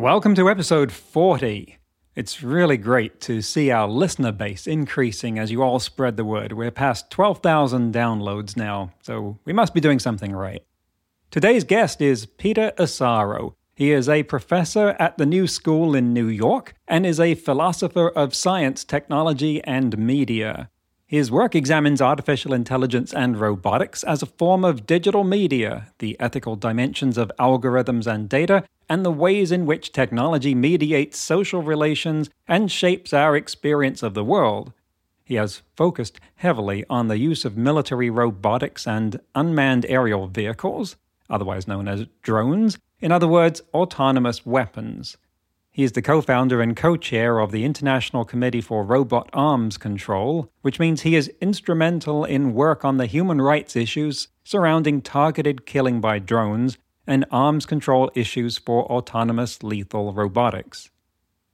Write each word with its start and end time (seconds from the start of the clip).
Welcome 0.00 0.34
to 0.36 0.48
episode 0.48 0.90
40. 0.92 1.76
It's 2.16 2.42
really 2.42 2.78
great 2.78 3.20
to 3.20 3.42
see 3.42 3.70
our 3.70 3.86
listener 3.86 4.32
base 4.32 4.66
increasing 4.66 5.38
as 5.38 5.50
you 5.50 5.62
all 5.62 5.78
spread 5.78 6.16
the 6.16 6.24
word. 6.24 6.54
We're 6.54 6.70
past 6.70 7.10
12,000 7.10 7.92
downloads 7.92 8.56
now, 8.56 8.94
so 9.02 9.38
we 9.44 9.52
must 9.52 9.74
be 9.74 9.80
doing 9.80 9.98
something 9.98 10.32
right. 10.32 10.62
Today's 11.30 11.64
guest 11.64 12.00
is 12.00 12.24
Peter 12.24 12.72
Asaro. 12.78 13.56
He 13.74 13.92
is 13.92 14.08
a 14.08 14.22
professor 14.22 14.96
at 14.98 15.18
the 15.18 15.26
New 15.26 15.46
School 15.46 15.94
in 15.94 16.14
New 16.14 16.28
York 16.28 16.72
and 16.88 17.04
is 17.04 17.20
a 17.20 17.34
philosopher 17.34 18.08
of 18.08 18.34
science, 18.34 18.84
technology, 18.84 19.62
and 19.64 19.98
media. 19.98 20.70
His 21.10 21.28
work 21.28 21.56
examines 21.56 22.00
artificial 22.00 22.52
intelligence 22.52 23.12
and 23.12 23.36
robotics 23.36 24.04
as 24.04 24.22
a 24.22 24.26
form 24.26 24.64
of 24.64 24.86
digital 24.86 25.24
media, 25.24 25.88
the 25.98 26.16
ethical 26.20 26.54
dimensions 26.54 27.18
of 27.18 27.32
algorithms 27.36 28.06
and 28.06 28.28
data, 28.28 28.62
and 28.88 29.04
the 29.04 29.10
ways 29.10 29.50
in 29.50 29.66
which 29.66 29.90
technology 29.90 30.54
mediates 30.54 31.18
social 31.18 31.62
relations 31.62 32.30
and 32.46 32.70
shapes 32.70 33.12
our 33.12 33.34
experience 33.34 34.04
of 34.04 34.14
the 34.14 34.22
world. 34.22 34.72
He 35.24 35.34
has 35.34 35.62
focused 35.74 36.20
heavily 36.36 36.84
on 36.88 37.08
the 37.08 37.18
use 37.18 37.44
of 37.44 37.56
military 37.56 38.08
robotics 38.08 38.86
and 38.86 39.18
unmanned 39.34 39.86
aerial 39.88 40.28
vehicles, 40.28 40.94
otherwise 41.28 41.66
known 41.66 41.88
as 41.88 42.06
drones, 42.22 42.78
in 43.00 43.10
other 43.10 43.26
words, 43.26 43.62
autonomous 43.74 44.46
weapons. 44.46 45.16
He 45.72 45.84
is 45.84 45.92
the 45.92 46.02
co 46.02 46.20
founder 46.20 46.60
and 46.60 46.76
co 46.76 46.96
chair 46.96 47.38
of 47.38 47.52
the 47.52 47.64
International 47.64 48.24
Committee 48.24 48.60
for 48.60 48.84
Robot 48.84 49.30
Arms 49.32 49.78
Control, 49.78 50.50
which 50.62 50.80
means 50.80 51.02
he 51.02 51.14
is 51.14 51.32
instrumental 51.40 52.24
in 52.24 52.54
work 52.54 52.84
on 52.84 52.96
the 52.96 53.06
human 53.06 53.40
rights 53.40 53.76
issues 53.76 54.28
surrounding 54.42 55.00
targeted 55.00 55.66
killing 55.66 56.00
by 56.00 56.18
drones 56.18 56.76
and 57.06 57.24
arms 57.30 57.66
control 57.66 58.10
issues 58.14 58.58
for 58.58 58.84
autonomous 58.90 59.62
lethal 59.62 60.12
robotics. 60.12 60.90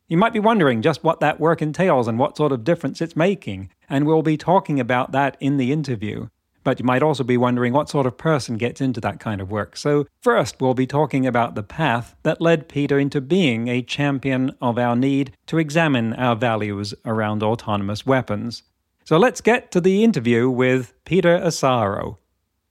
You 0.09 0.17
might 0.17 0.33
be 0.33 0.39
wondering 0.39 0.83
just 0.83 1.05
what 1.05 1.21
that 1.21 1.39
work 1.39 1.61
entails 1.61 2.09
and 2.09 2.19
what 2.19 2.37
sort 2.37 2.53
of 2.53 2.65
difference 2.65 3.01
it's 3.01 3.17
making, 3.17 3.71
and 3.89 4.07
we'll 4.07 4.23
be 4.23 4.37
talking 4.37 4.81
about 4.81 5.13
that 5.13 5.37
in 5.41 5.57
the 5.57 5.73
interview. 5.73 6.29
But 6.67 6.81
you 6.81 6.85
might 6.85 7.05
also 7.05 7.23
be 7.23 7.37
wondering 7.37 7.73
what 7.73 7.89
sort 7.89 8.07
of 8.07 8.19
person 8.19 8.57
gets 8.57 8.81
into 8.81 9.01
that 9.03 9.21
kind 9.21 9.41
of 9.41 9.53
work. 9.53 9.77
So, 9.77 10.09
first, 10.21 10.61
we'll 10.61 10.75
be 10.75 10.85
talking 10.85 11.25
about 11.25 11.55
the 11.55 11.63
path 11.63 12.17
that 12.25 12.41
led 12.41 12.69
Peter 12.69 12.99
into 12.99 13.21
being 13.21 13.69
a 13.69 13.83
champion 13.83 14.51
of 14.61 14.77
our 14.77 14.97
need 14.97 15.31
to 15.47 15.59
examine 15.59 16.13
our 16.15 16.35
values 16.35 16.93
around 17.05 17.45
autonomous 17.45 18.05
weapons. 18.05 18.65
So, 19.05 19.17
let's 19.17 19.41
get 19.41 19.71
to 19.71 19.81
the 19.81 20.03
interview 20.03 20.51
with 20.51 20.93
Peter 21.05 21.39
Asaro. 21.39 22.17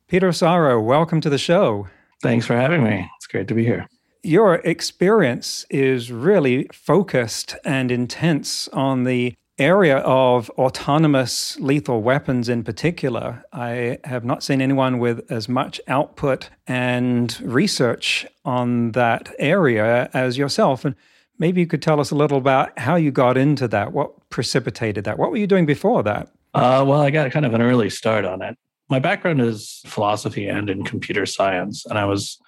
Peter 0.09 0.27
Asaro, 0.27 0.83
welcome 0.83 1.21
to 1.21 1.29
the 1.29 1.37
show. 1.37 1.87
Thanks 2.21 2.45
for 2.45 2.57
having 2.57 2.83
me. 2.83 3.09
It's 3.15 3.27
great 3.27 3.47
to 3.47 3.53
be 3.53 3.63
here 3.63 3.87
your 4.25 4.55
experience 4.55 5.67
is 5.69 6.11
really 6.11 6.67
focused 6.73 7.55
and 7.63 7.91
intense 7.91 8.67
on 8.69 9.03
the 9.03 9.35
area 9.57 9.97
of 9.99 10.49
autonomous 10.51 11.57
lethal 11.59 12.01
weapons 12.01 12.49
in 12.49 12.63
particular, 12.63 13.43
I 13.53 13.99
have 14.03 14.25
not 14.25 14.43
seen 14.43 14.61
anyone 14.61 14.99
with 14.99 15.29
as 15.31 15.47
much 15.47 15.79
output 15.87 16.49
and 16.67 17.39
research 17.41 18.25
on 18.43 18.91
that 18.91 19.33
area 19.39 20.09
as 20.13 20.37
yourself. 20.37 20.83
And 20.83 20.95
maybe 21.39 21.61
you 21.61 21.67
could 21.67 21.81
tell 21.81 21.99
us 21.99 22.11
a 22.11 22.15
little 22.15 22.37
about 22.37 22.77
how 22.77 22.95
you 22.95 23.11
got 23.11 23.37
into 23.37 23.67
that, 23.69 23.93
what 23.93 24.29
precipitated 24.29 25.05
that. 25.05 25.17
What 25.17 25.31
were 25.31 25.37
you 25.37 25.47
doing 25.47 25.65
before 25.65 26.03
that? 26.03 26.27
Uh, 26.53 26.83
well, 26.87 27.01
I 27.01 27.09
got 27.09 27.31
kind 27.31 27.45
of 27.45 27.53
an 27.53 27.61
early 27.61 27.89
start 27.89 28.25
on 28.25 28.41
it. 28.41 28.57
My 28.89 28.99
background 28.99 29.41
is 29.41 29.81
philosophy 29.85 30.47
and 30.47 30.69
in 30.69 30.83
computer 30.83 31.25
science, 31.25 31.85
and 31.85 31.97
I 31.97 32.05
was 32.05 32.39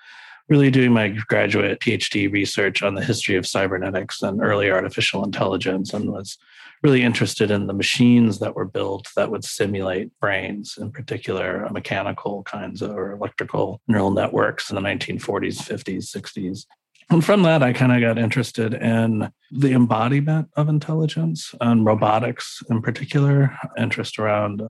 really 0.50 0.72
doing 0.72 0.94
my 0.94 1.10
graduate 1.10 1.80
PhD 1.80 2.32
research 2.32 2.84
on 2.84 2.96
the 2.96 3.04
history 3.04 3.36
of 3.36 3.46
cybernetics 3.46 4.22
and 4.22 4.42
early 4.42 4.72
artificial 4.72 5.24
intelligence 5.24 5.94
and 5.94 6.12
was 6.12 6.38
really 6.84 7.02
interested 7.02 7.52
in 7.52 7.68
the 7.68 7.74
machines 7.74 8.40
that 8.40 8.56
were 8.56 8.66
built 8.66 9.08
that 9.16 9.32
would 9.32 9.44
simulate 9.44 10.12
brains, 10.20 10.78
in 10.80 10.92
particular 10.92 11.68
mechanical 11.72 12.44
kinds 12.44 12.82
of, 12.82 12.92
or 12.92 13.12
electrical 13.12 13.82
neural 13.88 14.12
networks 14.12 14.70
in 14.70 14.76
the 14.76 14.82
1940s, 14.82 15.58
50s, 15.58 16.16
60s. 16.16 16.66
And 17.10 17.24
from 17.24 17.44
that, 17.44 17.64
I 17.64 17.72
kind 17.72 17.94
of 17.94 18.02
got 18.02 18.22
interested 18.22 18.74
in 18.74 19.32
the 19.52 19.72
embodiment 19.72 20.50
of 20.58 20.68
intelligence 20.68 21.56
and 21.62 21.86
robotics 21.86 22.62
in 22.70 22.82
particular, 22.82 23.58
interest 23.78 24.20
around. 24.20 24.62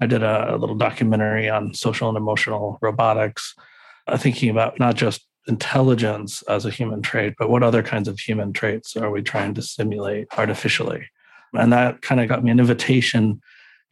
I 0.00 0.06
did 0.06 0.22
a, 0.22 0.54
a 0.54 0.56
little 0.56 0.74
documentary 0.74 1.50
on 1.50 1.74
social 1.74 2.08
and 2.08 2.16
emotional 2.16 2.78
robotics, 2.80 3.54
uh, 4.06 4.16
thinking 4.16 4.48
about 4.48 4.78
not 4.78 4.96
just 4.96 5.26
intelligence 5.46 6.42
as 6.42 6.64
a 6.64 6.70
human 6.70 7.02
trait, 7.02 7.34
but 7.38 7.50
what 7.50 7.62
other 7.62 7.82
kinds 7.82 8.08
of 8.08 8.18
human 8.18 8.52
traits 8.52 8.96
are 8.96 9.10
we 9.10 9.22
trying 9.22 9.54
to 9.54 9.62
simulate 9.62 10.28
artificially? 10.38 11.04
And 11.54 11.72
that 11.72 12.02
kind 12.02 12.20
of 12.20 12.28
got 12.28 12.42
me 12.42 12.50
an 12.50 12.60
invitation 12.60 13.40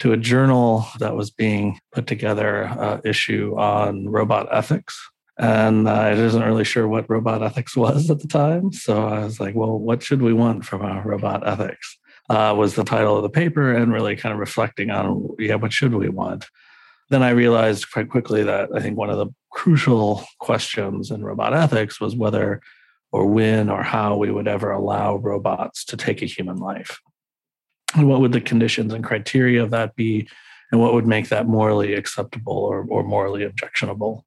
to 0.01 0.13
a 0.13 0.17
journal 0.17 0.87
that 0.99 1.15
was 1.15 1.31
being 1.31 1.79
put 1.93 2.07
together, 2.07 2.65
uh, 2.65 3.01
issue 3.05 3.55
on 3.59 4.09
robot 4.09 4.49
ethics. 4.51 4.99
And 5.39 5.89
I 5.89 6.15
wasn't 6.15 6.45
really 6.45 6.65
sure 6.65 6.89
what 6.89 7.09
robot 7.09 7.43
ethics 7.43 7.77
was 7.77 8.11
at 8.11 8.21
the 8.21 8.29
time. 8.29 8.73
So 8.73 9.07
I 9.07 9.25
was 9.25 9.41
like, 9.41 9.55
well, 9.55 9.79
what 9.79 10.03
should 10.03 10.23
we 10.23 10.33
want 10.33 10.65
from 10.65 10.83
our 10.83 11.03
robot 11.03 11.47
ethics? 11.47 11.99
Uh, 12.29 12.55
was 12.57 12.75
the 12.75 12.85
title 12.85 13.17
of 13.17 13.23
the 13.23 13.31
paper 13.31 13.73
and 13.73 13.93
really 13.93 14.17
kind 14.17 14.33
of 14.33 14.39
reflecting 14.39 14.91
on, 14.91 15.31
yeah, 15.39 15.57
what 15.57 15.73
should 15.73 15.95
we 15.95 16.09
want? 16.09 16.47
Then 17.11 17.23
I 17.23 17.31
realized 17.31 17.91
quite 17.91 18.09
quickly 18.09 18.43
that 18.45 18.71
I 18.75 18.81
think 18.81 18.97
one 18.97 19.11
of 19.11 19.19
the 19.19 19.29
crucial 19.51 20.25
questions 20.39 21.11
in 21.11 21.25
robot 21.25 21.55
ethics 21.55 22.01
was 22.01 22.15
whether 22.15 22.61
or 23.13 23.27
when 23.27 23.69
or 23.69 23.83
how 23.83 24.17
we 24.17 24.31
would 24.31 24.47
ever 24.47 24.71
allow 24.71 25.17
robots 25.17 25.85
to 25.87 25.97
take 25.97 26.23
a 26.23 26.27
human 26.27 26.57
life 26.57 27.01
and 27.95 28.09
what 28.09 28.21
would 28.21 28.33
the 28.33 28.41
conditions 28.41 28.93
and 28.93 29.05
criteria 29.05 29.63
of 29.63 29.71
that 29.71 29.97
be? 29.97 30.29
And 30.73 30.81
what 30.81 30.95
would 30.95 31.07
make 31.07 31.29
that 31.29 31.49
morally 31.49 31.95
acceptable 31.95 32.57
or, 32.57 32.87
or 32.89 33.03
morally 33.03 33.43
objectionable? 33.43 34.25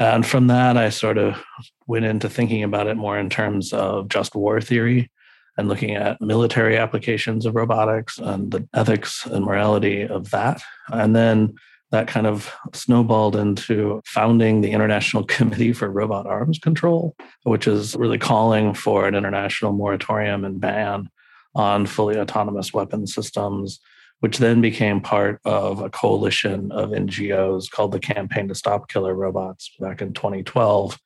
And 0.00 0.24
from 0.24 0.46
that 0.46 0.76
i 0.76 0.90
sort 0.90 1.18
of 1.18 1.42
went 1.86 2.04
into 2.04 2.28
thinking 2.28 2.62
about 2.62 2.86
it 2.86 2.96
more 2.96 3.18
in 3.18 3.28
terms 3.28 3.72
of 3.72 4.08
just 4.08 4.34
war 4.34 4.60
theory 4.60 5.10
and 5.56 5.68
looking 5.68 5.96
at 5.96 6.20
military 6.20 6.76
applications 6.76 7.44
of 7.44 7.56
robotics 7.56 8.18
and 8.18 8.52
the 8.52 8.66
ethics 8.74 9.26
and 9.26 9.44
morality 9.44 10.02
of 10.02 10.30
that. 10.30 10.62
And 10.88 11.16
then 11.16 11.54
that 11.90 12.06
kind 12.06 12.28
of 12.28 12.54
snowballed 12.72 13.34
into 13.34 14.00
founding 14.06 14.60
the 14.60 14.70
International 14.70 15.24
Committee 15.36 15.72
for 15.72 15.90
Robot 15.90 16.26
Arms 16.26 16.60
Control, 16.60 17.16
which 17.42 17.66
is 17.66 17.96
really 17.96 18.18
calling 18.18 18.72
for 18.72 19.08
an 19.08 19.16
international 19.16 19.72
moratorium 19.72 20.44
and 20.44 20.60
ban 20.60 21.10
on 21.58 21.84
fully 21.84 22.18
autonomous 22.18 22.72
weapon 22.72 23.06
systems, 23.06 23.80
which 24.20 24.38
then 24.38 24.60
became 24.60 25.00
part 25.00 25.40
of 25.44 25.80
a 25.80 25.90
coalition 25.90 26.72
of 26.72 26.90
NGOs 26.90 27.70
called 27.70 27.92
the 27.92 28.00
Campaign 28.00 28.48
to 28.48 28.54
Stop 28.54 28.88
Killer 28.88 29.14
Robots 29.14 29.70
back 29.78 30.00
in 30.00 30.12
2012 30.12 30.98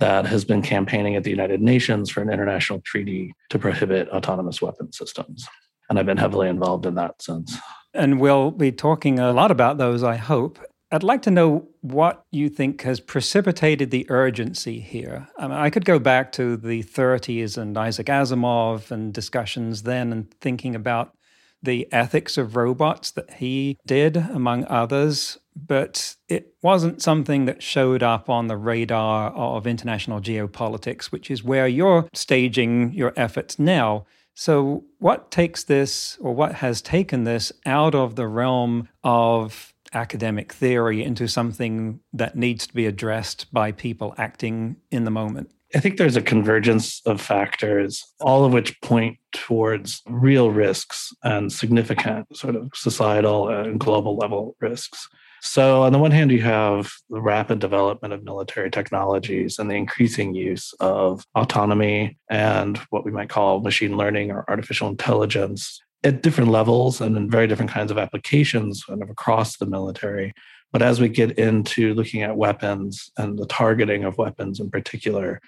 that 0.00 0.26
has 0.26 0.44
been 0.44 0.62
campaigning 0.62 1.14
at 1.14 1.24
the 1.24 1.30
United 1.30 1.60
Nations 1.60 2.10
for 2.10 2.22
an 2.22 2.30
international 2.30 2.80
treaty 2.80 3.34
to 3.50 3.58
prohibit 3.58 4.08
autonomous 4.08 4.60
weapon 4.60 4.92
systems. 4.92 5.46
And 5.88 5.98
I've 5.98 6.06
been 6.06 6.16
heavily 6.16 6.48
involved 6.48 6.86
in 6.86 6.94
that 6.94 7.20
since. 7.20 7.56
And 7.92 8.18
we'll 8.20 8.50
be 8.50 8.72
talking 8.72 9.18
a 9.18 9.32
lot 9.32 9.50
about 9.50 9.78
those, 9.78 10.02
I 10.02 10.16
hope. 10.16 10.58
I'd 10.92 11.04
like 11.04 11.22
to 11.22 11.30
know 11.30 11.68
what 11.82 12.24
you 12.32 12.48
think 12.48 12.82
has 12.82 12.98
precipitated 12.98 13.90
the 13.90 14.06
urgency 14.10 14.80
here. 14.80 15.28
I, 15.38 15.46
mean, 15.46 15.56
I 15.56 15.70
could 15.70 15.84
go 15.84 16.00
back 16.00 16.32
to 16.32 16.56
the 16.56 16.82
30s 16.82 17.56
and 17.56 17.78
Isaac 17.78 18.06
Asimov 18.06 18.90
and 18.90 19.12
discussions 19.12 19.84
then 19.84 20.12
and 20.12 20.30
thinking 20.40 20.74
about 20.74 21.14
the 21.62 21.86
ethics 21.92 22.36
of 22.36 22.56
robots 22.56 23.12
that 23.12 23.34
he 23.34 23.78
did, 23.86 24.16
among 24.16 24.64
others, 24.64 25.38
but 25.54 26.16
it 26.28 26.54
wasn't 26.62 27.02
something 27.02 27.44
that 27.44 27.62
showed 27.62 28.02
up 28.02 28.28
on 28.28 28.48
the 28.48 28.56
radar 28.56 29.30
of 29.30 29.66
international 29.66 30.20
geopolitics, 30.20 31.06
which 31.06 31.30
is 31.30 31.44
where 31.44 31.68
you're 31.68 32.08
staging 32.14 32.92
your 32.94 33.12
efforts 33.14 33.58
now. 33.58 34.06
So, 34.34 34.84
what 34.98 35.30
takes 35.30 35.64
this, 35.64 36.16
or 36.20 36.34
what 36.34 36.54
has 36.56 36.80
taken 36.80 37.24
this 37.24 37.52
out 37.66 37.94
of 37.94 38.16
the 38.16 38.26
realm 38.26 38.88
of 39.04 39.74
academic 39.92 40.52
theory 40.52 41.02
into 41.02 41.28
something 41.28 42.00
that 42.12 42.36
needs 42.36 42.66
to 42.66 42.74
be 42.74 42.86
addressed 42.86 43.52
by 43.52 43.72
people 43.72 44.14
acting 44.18 44.76
in 44.90 45.04
the 45.04 45.10
moment? 45.10 45.50
I 45.74 45.78
think 45.78 45.98
there's 45.98 46.16
a 46.16 46.22
convergence 46.22 47.00
of 47.06 47.20
factors, 47.20 48.04
all 48.20 48.44
of 48.44 48.52
which 48.52 48.80
point 48.80 49.18
towards 49.32 50.02
real 50.06 50.50
risks 50.50 51.12
and 51.22 51.52
significant 51.52 52.36
sort 52.36 52.56
of 52.56 52.70
societal 52.74 53.48
and 53.48 53.78
global 53.78 54.16
level 54.16 54.56
risks. 54.60 55.08
So, 55.42 55.82
on 55.84 55.92
the 55.92 55.98
one 55.98 56.10
hand, 56.10 56.32
you 56.32 56.42
have 56.42 56.90
the 57.08 57.20
rapid 57.20 57.60
development 57.60 58.12
of 58.12 58.24
military 58.24 58.70
technologies 58.70 59.58
and 59.58 59.70
the 59.70 59.74
increasing 59.74 60.34
use 60.34 60.74
of 60.80 61.24
autonomy 61.34 62.18
and 62.28 62.76
what 62.90 63.04
we 63.04 63.10
might 63.10 63.30
call 63.30 63.60
machine 63.60 63.96
learning 63.96 64.32
or 64.32 64.44
artificial 64.48 64.88
intelligence 64.88 65.80
at 66.02 66.22
different 66.22 66.50
levels 66.50 67.00
and 67.00 67.16
in 67.16 67.30
very 67.30 67.46
different 67.46 67.70
kinds 67.70 67.90
of 67.90 67.98
applications 67.98 68.84
kind 68.84 69.02
of 69.02 69.10
across 69.10 69.56
the 69.56 69.66
military. 69.66 70.32
But 70.72 70.82
as 70.82 71.00
we 71.00 71.08
get 71.08 71.38
into 71.38 71.94
looking 71.94 72.22
at 72.22 72.36
weapons 72.36 73.10
and 73.18 73.38
the 73.38 73.46
targeting 73.46 74.04
of 74.04 74.18
weapons 74.18 74.60
in 74.60 74.70
particular, 74.70 75.40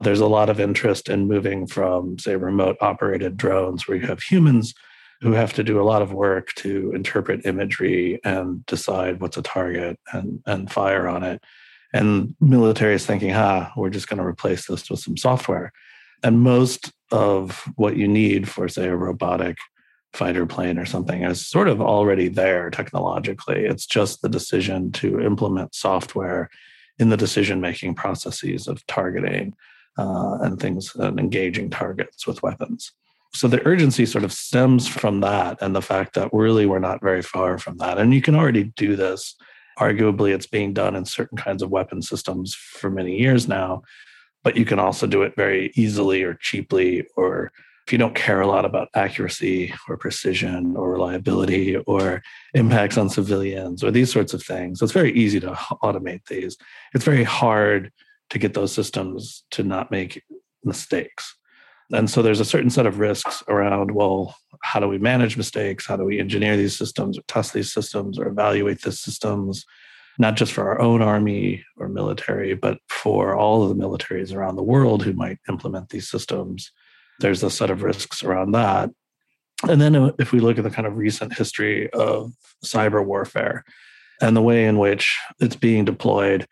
there's 0.00 0.20
a 0.20 0.26
lot 0.26 0.50
of 0.50 0.60
interest 0.60 1.08
in 1.08 1.28
moving 1.28 1.66
from, 1.66 2.18
say, 2.18 2.36
remote 2.36 2.76
operated 2.80 3.36
drones 3.36 3.86
where 3.86 3.96
you 3.96 4.06
have 4.06 4.20
humans 4.20 4.74
who 5.20 5.32
have 5.32 5.52
to 5.54 5.64
do 5.64 5.80
a 5.80 5.84
lot 5.84 6.02
of 6.02 6.12
work 6.12 6.52
to 6.54 6.92
interpret 6.92 7.46
imagery 7.46 8.20
and 8.24 8.66
decide 8.66 9.20
what's 9.20 9.36
a 9.36 9.42
target 9.42 9.98
and, 10.12 10.42
and 10.46 10.70
fire 10.70 11.08
on 11.08 11.22
it. 11.22 11.42
And 11.94 12.34
military 12.40 12.94
is 12.94 13.06
thinking, 13.06 13.32
ah, 13.32 13.72
we're 13.76 13.90
just 13.90 14.08
going 14.08 14.18
to 14.18 14.26
replace 14.26 14.66
this 14.66 14.90
with 14.90 15.00
some 15.00 15.16
software. 15.16 15.72
And 16.24 16.40
most 16.40 16.92
of 17.12 17.62
what 17.76 17.96
you 17.96 18.08
need 18.08 18.48
for, 18.48 18.68
say, 18.68 18.88
a 18.88 18.96
robotic 18.96 19.56
fighter 20.14 20.46
plane 20.46 20.78
or 20.78 20.86
something 20.86 21.22
is 21.22 21.46
sort 21.46 21.68
of 21.68 21.80
already 21.80 22.28
there 22.28 22.70
technologically. 22.70 23.64
It's 23.64 23.86
just 23.86 24.22
the 24.22 24.28
decision 24.28 24.92
to 24.92 25.20
implement 25.20 25.74
software 25.74 26.50
in 26.98 27.08
the 27.08 27.16
decision 27.16 27.60
making 27.60 27.94
processes 27.94 28.68
of 28.68 28.86
targeting 28.86 29.54
uh, 29.98 30.38
and 30.40 30.60
things 30.60 30.94
and 30.94 31.18
engaging 31.18 31.70
targets 31.70 32.26
with 32.26 32.42
weapons. 32.42 32.92
So 33.32 33.48
the 33.48 33.66
urgency 33.66 34.06
sort 34.06 34.22
of 34.22 34.32
stems 34.32 34.86
from 34.86 35.20
that 35.20 35.58
and 35.60 35.74
the 35.74 35.82
fact 35.82 36.14
that 36.14 36.32
really 36.32 36.66
we're 36.66 36.78
not 36.78 37.02
very 37.02 37.22
far 37.22 37.58
from 37.58 37.78
that. 37.78 37.98
And 37.98 38.14
you 38.14 38.22
can 38.22 38.36
already 38.36 38.64
do 38.76 38.94
this. 38.94 39.34
Arguably, 39.80 40.32
it's 40.32 40.46
being 40.46 40.72
done 40.72 40.94
in 40.94 41.04
certain 41.04 41.36
kinds 41.36 41.60
of 41.60 41.70
weapon 41.70 42.00
systems 42.00 42.54
for 42.54 42.90
many 42.90 43.18
years 43.18 43.48
now, 43.48 43.82
but 44.44 44.56
you 44.56 44.64
can 44.64 44.78
also 44.78 45.08
do 45.08 45.22
it 45.22 45.34
very 45.34 45.72
easily 45.74 46.22
or 46.22 46.34
cheaply 46.34 47.04
or 47.16 47.50
if 47.86 47.92
you 47.92 47.98
don't 47.98 48.14
care 48.14 48.40
a 48.40 48.46
lot 48.46 48.64
about 48.64 48.88
accuracy 48.94 49.74
or 49.88 49.98
precision 49.98 50.74
or 50.74 50.92
reliability 50.92 51.76
or 51.76 52.22
impacts 52.54 52.96
on 52.96 53.10
civilians 53.10 53.84
or 53.84 53.90
these 53.90 54.10
sorts 54.10 54.32
of 54.32 54.42
things, 54.42 54.80
it's 54.80 54.92
very 54.92 55.12
easy 55.12 55.38
to 55.40 55.50
automate 55.82 56.24
these. 56.26 56.56
It's 56.94 57.04
very 57.04 57.24
hard 57.24 57.92
to 58.30 58.38
get 58.38 58.54
those 58.54 58.72
systems 58.72 59.44
to 59.50 59.62
not 59.62 59.90
make 59.90 60.22
mistakes. 60.64 61.36
And 61.92 62.08
so 62.08 62.22
there's 62.22 62.40
a 62.40 62.44
certain 62.46 62.70
set 62.70 62.86
of 62.86 62.98
risks 62.98 63.42
around, 63.48 63.90
well, 63.90 64.34
how 64.62 64.80
do 64.80 64.88
we 64.88 64.96
manage 64.96 65.36
mistakes? 65.36 65.86
How 65.86 65.98
do 65.98 66.04
we 66.04 66.18
engineer 66.18 66.56
these 66.56 66.76
systems 66.76 67.18
or 67.18 67.22
test 67.28 67.52
these 67.52 67.70
systems 67.70 68.18
or 68.18 68.26
evaluate 68.26 68.80
the 68.80 68.92
systems, 68.92 69.66
not 70.18 70.36
just 70.36 70.54
for 70.54 70.66
our 70.66 70.80
own 70.80 71.02
army 71.02 71.62
or 71.76 71.88
military, 71.88 72.54
but 72.54 72.78
for 72.88 73.36
all 73.36 73.62
of 73.62 73.68
the 73.68 73.84
militaries 73.84 74.34
around 74.34 74.56
the 74.56 74.62
world 74.62 75.02
who 75.02 75.12
might 75.12 75.38
implement 75.50 75.90
these 75.90 76.08
systems? 76.08 76.72
There's 77.20 77.42
a 77.42 77.50
set 77.50 77.70
of 77.70 77.82
risks 77.82 78.22
around 78.22 78.52
that. 78.52 78.90
And 79.68 79.80
then 79.80 79.96
uh, 79.96 80.12
if 80.18 80.32
we 80.32 80.40
look 80.40 80.58
at 80.58 80.64
the 80.64 80.70
kind 80.70 80.86
of 80.86 80.96
recent 80.96 81.34
history 81.34 81.90
of 81.92 82.32
cyber 82.64 83.04
warfare 83.04 83.64
and 84.20 84.36
the 84.36 84.42
way 84.42 84.64
in 84.64 84.78
which 84.78 85.18
it's 85.40 85.56
being 85.56 85.84
deployed, 85.84 86.46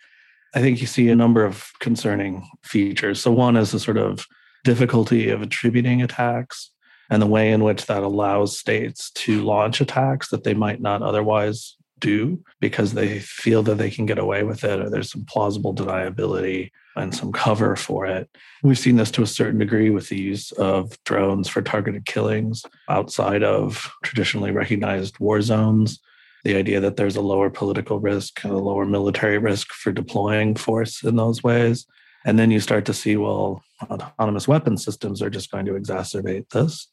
I 0.54 0.60
think 0.60 0.80
you 0.80 0.86
see 0.86 1.08
a 1.08 1.16
number 1.16 1.44
of 1.44 1.70
concerning 1.80 2.48
features. 2.62 3.20
So, 3.20 3.32
one 3.32 3.56
is 3.56 3.72
the 3.72 3.80
sort 3.80 3.96
of 3.96 4.26
difficulty 4.64 5.30
of 5.30 5.42
attributing 5.42 6.02
attacks 6.02 6.70
and 7.10 7.20
the 7.20 7.26
way 7.26 7.50
in 7.50 7.64
which 7.64 7.86
that 7.86 8.02
allows 8.02 8.58
states 8.58 9.10
to 9.10 9.42
launch 9.42 9.80
attacks 9.80 10.28
that 10.28 10.44
they 10.44 10.54
might 10.54 10.80
not 10.80 11.02
otherwise 11.02 11.76
do 12.02 12.44
because 12.60 12.92
they 12.92 13.20
feel 13.20 13.62
that 13.62 13.76
they 13.76 13.90
can 13.90 14.04
get 14.04 14.18
away 14.18 14.42
with 14.42 14.64
it 14.64 14.80
or 14.80 14.90
there's 14.90 15.10
some 15.10 15.24
plausible 15.24 15.74
deniability 15.74 16.70
and 16.96 17.14
some 17.14 17.32
cover 17.32 17.74
for 17.76 18.04
it. 18.04 18.28
We've 18.62 18.78
seen 18.78 18.96
this 18.96 19.10
to 19.12 19.22
a 19.22 19.26
certain 19.26 19.58
degree 19.58 19.88
with 19.88 20.10
the 20.10 20.20
use 20.20 20.52
of 20.52 21.02
drones 21.04 21.48
for 21.48 21.62
targeted 21.62 22.04
killings 22.04 22.66
outside 22.90 23.42
of 23.42 23.90
traditionally 24.02 24.50
recognized 24.50 25.18
war 25.18 25.40
zones 25.40 25.98
the 26.44 26.56
idea 26.56 26.80
that 26.80 26.96
there's 26.96 27.16
a 27.16 27.20
lower 27.20 27.50
political 27.50 28.00
risk 28.00 28.42
and 28.44 28.52
a 28.52 28.58
lower 28.58 28.84
military 28.84 29.38
risk 29.38 29.72
for 29.72 29.92
deploying 29.92 30.54
force 30.54 31.02
in 31.04 31.16
those 31.16 31.42
ways. 31.42 31.86
And 32.24 32.38
then 32.38 32.50
you 32.50 32.60
start 32.60 32.84
to 32.86 32.94
see, 32.94 33.16
well, 33.16 33.62
autonomous 33.82 34.48
weapon 34.48 34.76
systems 34.76 35.22
are 35.22 35.30
just 35.30 35.50
going 35.50 35.66
to 35.66 35.72
exacerbate 35.72 36.48
this. 36.50 36.88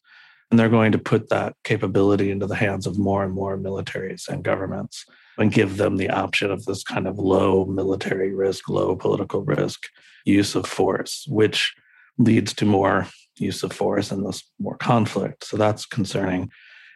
And 0.50 0.60
they're 0.60 0.69
going 0.69 0.92
to 0.94 0.98
put 0.98 1.30
that 1.30 1.56
capability 1.63 2.31
into 2.31 2.48
the 2.48 2.56
hands 2.56 2.88
of 2.88 2.98
more 2.98 3.24
and 3.24 3.34
more 3.34 3.57
militaries 3.57 4.28
and 4.28 4.44
governments 4.44 5.06
and 5.38 5.51
give 5.51 5.78
them 5.78 5.98
the 5.98 6.10
option 6.10 6.51
of 6.51 6.66
this 6.66 6.84
kind 6.84 7.07
of 7.07 7.18
low 7.18 7.66
military 7.66 8.34
risk, 8.34 8.68
low 8.68 8.96
political 8.96 9.44
risk 9.44 9.84
use 10.25 10.56
of 10.56 10.66
force, 10.66 11.25
which 11.30 11.74
leads 12.18 12.54
to 12.54 12.66
more 12.66 13.07
use 13.38 13.63
of 13.63 13.72
force 13.72 14.12
and 14.12 14.25
thus 14.25 14.44
more 14.60 14.75
conflict. 14.78 15.46
So 15.46 15.56
that's 15.56 15.86
concerning. 15.86 16.52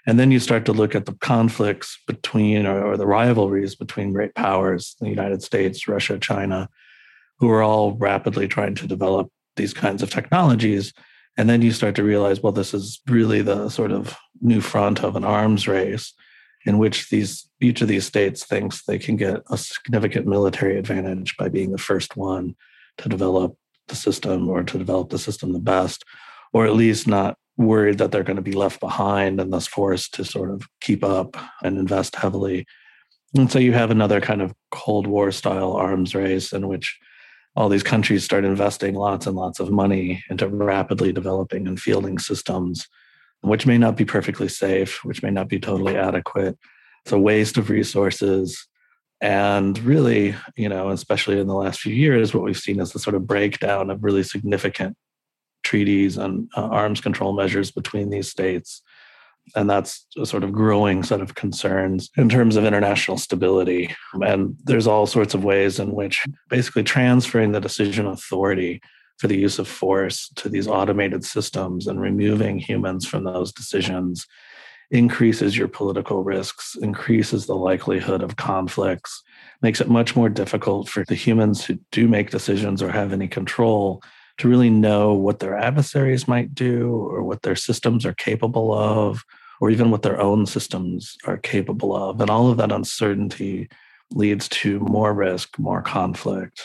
And 0.06 0.20
then 0.20 0.32
you 0.32 0.40
start 0.40 0.66
to 0.66 0.74
look 0.74 0.96
at 0.96 1.06
the 1.06 1.14
conflicts 1.14 1.98
between 2.08 2.66
or, 2.66 2.84
or, 2.84 2.98
the 2.98 3.08
rivalries 3.08 3.76
between 3.76 4.12
great 4.12 4.36
powers, 4.36 4.96
the 5.00 5.10
United 5.10 5.42
States, 5.42 5.88
Russia, 5.88 6.20
China, 6.20 6.70
who 7.40 7.50
are 7.50 7.64
all 7.64 7.94
rapidly 7.94 8.48
trying 8.48 8.76
to 8.76 8.88
develop 8.88 9.32
these 9.56 9.74
kinds 9.74 10.04
of 10.04 10.10
technologies. 10.10 10.94
And 11.38 11.50
then 11.50 11.62
you 11.62 11.72
start 11.72 11.96
to 11.96 12.04
realize, 12.04 12.42
well, 12.42 12.52
this 12.52 12.74
is 12.74 13.02
really 13.08 13.42
the 13.42 13.70
sort 13.70 13.92
of 13.92 14.16
new 14.42 14.62
front 14.62 15.04
of 15.04 15.16
an 15.16 15.24
arms 15.24 15.68
race 15.68 16.14
in 16.66 16.78
which 16.78 17.10
these 17.10 17.50
each 17.60 17.82
of 17.82 17.88
these 17.88 18.06
states 18.06 18.46
thinks 18.46 18.84
they 18.84 19.00
can 19.00 19.16
get 19.16 19.42
a 19.50 19.58
significant 19.58 20.28
military 20.28 20.78
advantage 20.78 21.36
by 21.38 21.50
being 21.50 21.72
the 21.72 21.78
first 21.78 22.16
one 22.16 22.56
to 22.98 23.10
develop 23.10 23.58
the 23.88 23.96
system 23.96 24.48
or 24.48 24.64
to 24.64 24.78
develop 24.78 25.10
the 25.10 25.20
system 25.20 25.54
the 25.54 25.60
best, 25.60 26.04
or 26.54 26.66
at 26.66 26.76
least 26.76 27.08
not 27.08 27.38
worried 27.58 27.98
that 27.98 28.12
they're 28.12 28.24
going 28.24 28.38
to 28.38 28.42
be 28.42 28.54
left 28.54 28.80
behind 28.80 29.40
and 29.40 29.52
thus 29.52 29.68
forced 29.68 30.14
to 30.14 30.26
sort 30.26 30.52
of 30.52 30.64
keep 30.82 31.04
up 31.04 31.38
and 31.64 31.78
invest 31.78 32.16
heavily. 32.16 32.66
And 33.36 33.52
so 33.52 33.60
you 33.60 33.74
have 33.74 33.92
another 33.92 34.22
kind 34.22 34.42
of 34.42 34.54
Cold 34.72 35.08
War 35.08 35.32
style 35.32 35.74
arms 35.74 36.16
race 36.16 36.54
in 36.54 36.68
which 36.68 37.00
all 37.56 37.70
these 37.70 37.84
countries 37.84 38.24
start 38.24 38.46
investing 38.46 38.96
lots 38.96 39.28
and 39.28 39.36
lots 39.36 39.60
of 39.60 39.72
money 39.72 40.24
into 40.30 40.48
rapidly 40.48 41.14
developing 41.14 41.68
and 41.68 41.80
fielding 41.80 42.18
systems, 42.18 42.88
which 43.42 43.68
may 43.68 43.78
not 43.78 43.96
be 43.96 44.06
perfectly 44.06 44.48
safe, 44.48 45.04
which 45.04 45.22
may 45.22 45.30
not 45.30 45.48
be 45.48 45.60
totally 45.60 45.96
adequate. 45.96 46.58
It's 47.06 47.12
a 47.12 47.20
waste 47.20 47.58
of 47.58 47.70
resources. 47.70 48.68
And 49.22 49.78
really, 49.80 50.36
you 50.58 50.68
know, 50.68 50.90
especially 50.90 51.40
in 51.40 51.48
the 51.48 51.54
last 51.54 51.80
few 51.80 51.94
years, 51.94 52.34
what 52.34 52.44
we've 52.44 52.58
seen 52.58 52.80
is 52.80 52.92
the 52.92 53.00
sort 53.00 53.16
of 53.16 53.28
breakdown 53.28 53.90
of 53.90 54.04
really 54.04 54.24
significant 54.24 54.98
treaties 55.64 56.18
and 56.18 56.50
uh, 56.58 56.62
arms 56.62 57.02
control 57.02 57.34
measures 57.34 57.72
between 57.72 58.10
these 58.10 58.30
states. 58.30 58.82
And 59.56 59.70
that's 59.70 60.06
a 60.18 60.26
sort 60.26 60.44
of 60.44 60.52
growing 60.52 61.04
set 61.04 61.22
of 61.22 61.36
concerns 61.36 62.10
in 62.18 62.30
terms 62.30 62.56
of 62.56 62.66
international 62.66 63.18
stability. 63.18 63.94
And 64.14 64.56
there's 64.64 64.88
all 64.88 65.06
sorts 65.06 65.34
of 65.34 65.44
ways 65.44 65.80
in 65.80 65.92
which 65.92 66.26
basically 66.50 66.84
transferring 66.84 67.52
the 67.52 67.60
decision 67.60 68.08
authority 68.08 68.82
for 69.20 69.28
the 69.28 69.38
use 69.38 69.60
of 69.60 69.68
force 69.68 70.30
to 70.36 70.50
these 70.50 70.68
automated 70.68 71.24
systems 71.24 71.88
and 71.88 72.02
removing 72.02 72.58
humans 72.58 73.06
from 73.06 73.24
those 73.24 73.52
decisions 73.52 74.26
increases 74.92 75.58
your 75.58 75.68
political 75.68 76.24
risks, 76.24 76.76
increases 76.82 77.46
the 77.46 77.56
likelihood 77.56 78.22
of 78.22 78.36
conflicts, 78.36 79.24
makes 79.62 79.82
it 79.82 79.90
much 79.90 80.16
more 80.16 80.30
difficult 80.30 80.88
for 80.88 81.04
the 81.08 81.16
humans 81.16 81.66
who 81.66 81.80
do 81.92 82.08
make 82.08 82.30
decisions 82.30 82.82
or 82.82 82.92
have 82.92 83.12
any 83.12 83.28
control 83.28 84.02
to 84.38 84.48
really 84.48 84.70
know 84.70 85.14
what 85.14 85.40
their 85.40 85.58
adversaries 85.58 86.28
might 86.28 86.54
do 86.56 86.92
or 86.92 87.24
what 87.24 87.44
their 87.44 87.56
systems 87.56 88.06
are 88.06 88.14
capable 88.14 88.74
of 88.74 89.24
or 89.62 89.70
even 89.70 89.92
what 89.92 90.02
their 90.02 90.20
own 90.20 90.46
systems 90.46 91.16
are 91.26 91.38
capable 91.38 91.96
of. 91.96 92.20
And 92.20 92.30
all 92.30 92.50
of 92.50 92.58
that 92.58 92.72
uncertainty 92.72 93.70
leads 94.12 94.50
to 94.50 94.80
more 94.80 95.14
risk 95.14 95.58
more 95.58 95.82
conflict. 95.82 96.62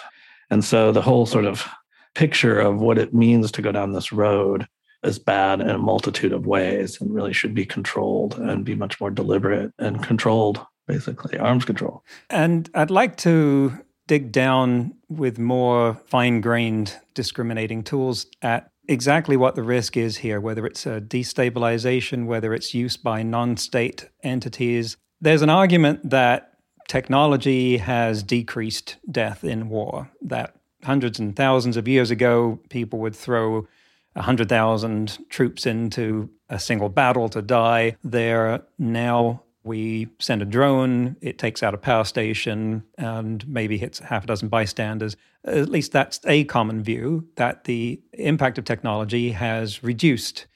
And 0.50 0.64
so 0.64 0.92
the 0.92 1.02
whole 1.02 1.26
sort 1.26 1.44
of 1.44 1.66
picture 2.14 2.58
of 2.58 2.80
what 2.80 2.98
it 2.98 3.14
means 3.14 3.52
to 3.52 3.62
go 3.62 3.70
down 3.70 3.92
this 3.92 4.12
road 4.12 4.66
is 5.04 5.18
bad 5.18 5.60
in 5.60 5.70
a 5.70 5.78
multitude 5.78 6.32
of 6.32 6.46
ways 6.46 7.00
and 7.00 7.14
really 7.14 7.32
should 7.32 7.54
be 7.54 7.64
controlled 7.64 8.36
and 8.38 8.64
be 8.64 8.74
much 8.74 9.00
more 9.00 9.10
deliberate 9.10 9.72
and 9.78 10.02
controlled 10.02 10.60
basically. 10.88 11.38
Arms 11.38 11.64
control. 11.64 12.02
And 12.30 12.68
i'd 12.74 12.90
like 12.90 13.16
to 13.18 13.78
dig 14.08 14.32
down 14.32 14.94
with 15.08 15.38
more 15.38 15.94
fine 16.06 16.40
grained 16.40 16.96
discriminating 17.14 17.84
tools 17.84 18.26
at 18.42 18.72
exactly 18.88 19.36
what 19.36 19.54
the 19.54 19.62
risk 19.62 19.96
is 19.96 20.16
here, 20.16 20.40
whether 20.40 20.66
it's 20.66 20.86
a 20.86 21.00
destabilization, 21.00 22.26
whether 22.26 22.52
it's 22.52 22.74
use 22.74 22.96
by 22.96 23.22
non 23.22 23.56
state 23.56 24.08
entities. 24.24 24.96
There's 25.20 25.42
an 25.42 25.50
argument 25.50 26.10
that 26.10 26.54
technology 26.88 27.76
has 27.76 28.22
decreased 28.22 28.96
death 29.10 29.44
in 29.44 29.68
war, 29.68 30.10
that 30.22 30.56
hundreds 30.82 31.20
and 31.20 31.36
thousands 31.36 31.76
of 31.76 31.86
years 31.86 32.10
ago, 32.10 32.58
people 32.70 32.98
would 33.00 33.14
throw 33.14 33.66
100,000 34.14 35.18
troops 35.28 35.66
into 35.66 36.30
a 36.48 36.58
single 36.58 36.88
battle 36.88 37.28
to 37.28 37.42
die 37.42 37.96
there. 38.02 38.62
Now 38.78 39.42
we 39.68 40.08
send 40.18 40.42
a 40.42 40.44
drone, 40.44 41.16
it 41.20 41.38
takes 41.38 41.62
out 41.62 41.74
a 41.74 41.78
power 41.78 42.04
station 42.04 42.82
and 42.96 43.46
maybe 43.46 43.78
hits 43.78 44.00
half 44.00 44.24
a 44.24 44.26
dozen 44.26 44.48
bystanders. 44.48 45.16
At 45.44 45.68
least 45.68 45.92
that's 45.92 46.18
a 46.26 46.44
common 46.44 46.82
view 46.82 47.28
that 47.36 47.64
the 47.64 48.00
impact 48.14 48.58
of 48.58 48.64
technology 48.64 49.30
has 49.30 49.84
reduced 49.84 50.46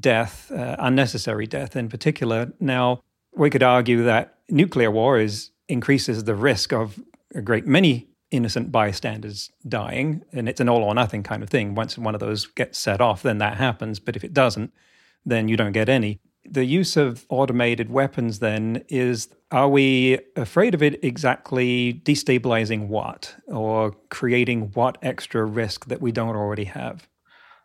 death, 0.00 0.50
uh, 0.50 0.76
unnecessary 0.78 1.46
death 1.46 1.76
in 1.76 1.90
particular. 1.90 2.52
Now, 2.58 3.02
we 3.36 3.50
could 3.50 3.62
argue 3.62 4.04
that 4.04 4.38
nuclear 4.48 4.90
war 4.90 5.18
is 5.18 5.50
increases 5.68 6.24
the 6.24 6.34
risk 6.34 6.72
of 6.72 6.98
a 7.34 7.42
great 7.42 7.66
many 7.66 8.08
innocent 8.30 8.72
bystanders 8.72 9.50
dying, 9.68 10.22
and 10.32 10.48
it's 10.48 10.60
an 10.60 10.68
all 10.68 10.82
or 10.82 10.94
nothing 10.94 11.22
kind 11.22 11.42
of 11.42 11.50
thing. 11.50 11.74
Once 11.74 11.98
one 11.98 12.14
of 12.14 12.20
those 12.20 12.46
gets 12.46 12.78
set 12.78 13.00
off, 13.00 13.22
then 13.22 13.38
that 13.38 13.56
happens. 13.56 14.00
But 14.00 14.16
if 14.16 14.24
it 14.24 14.32
doesn't, 14.32 14.72
then 15.24 15.48
you 15.48 15.56
don't 15.56 15.72
get 15.72 15.88
any. 15.88 16.20
The 16.48 16.64
use 16.64 16.96
of 16.96 17.24
automated 17.28 17.90
weapons 17.90 18.38
then 18.38 18.84
is 18.88 19.28
are 19.50 19.68
we 19.68 20.18
afraid 20.36 20.74
of 20.74 20.82
it 20.82 21.02
exactly 21.02 22.02
destabilizing 22.04 22.88
what 22.88 23.34
or 23.46 23.94
creating 24.10 24.72
what 24.74 24.98
extra 25.02 25.44
risk 25.44 25.86
that 25.86 26.00
we 26.00 26.12
don't 26.12 26.36
already 26.36 26.64
have? 26.64 27.08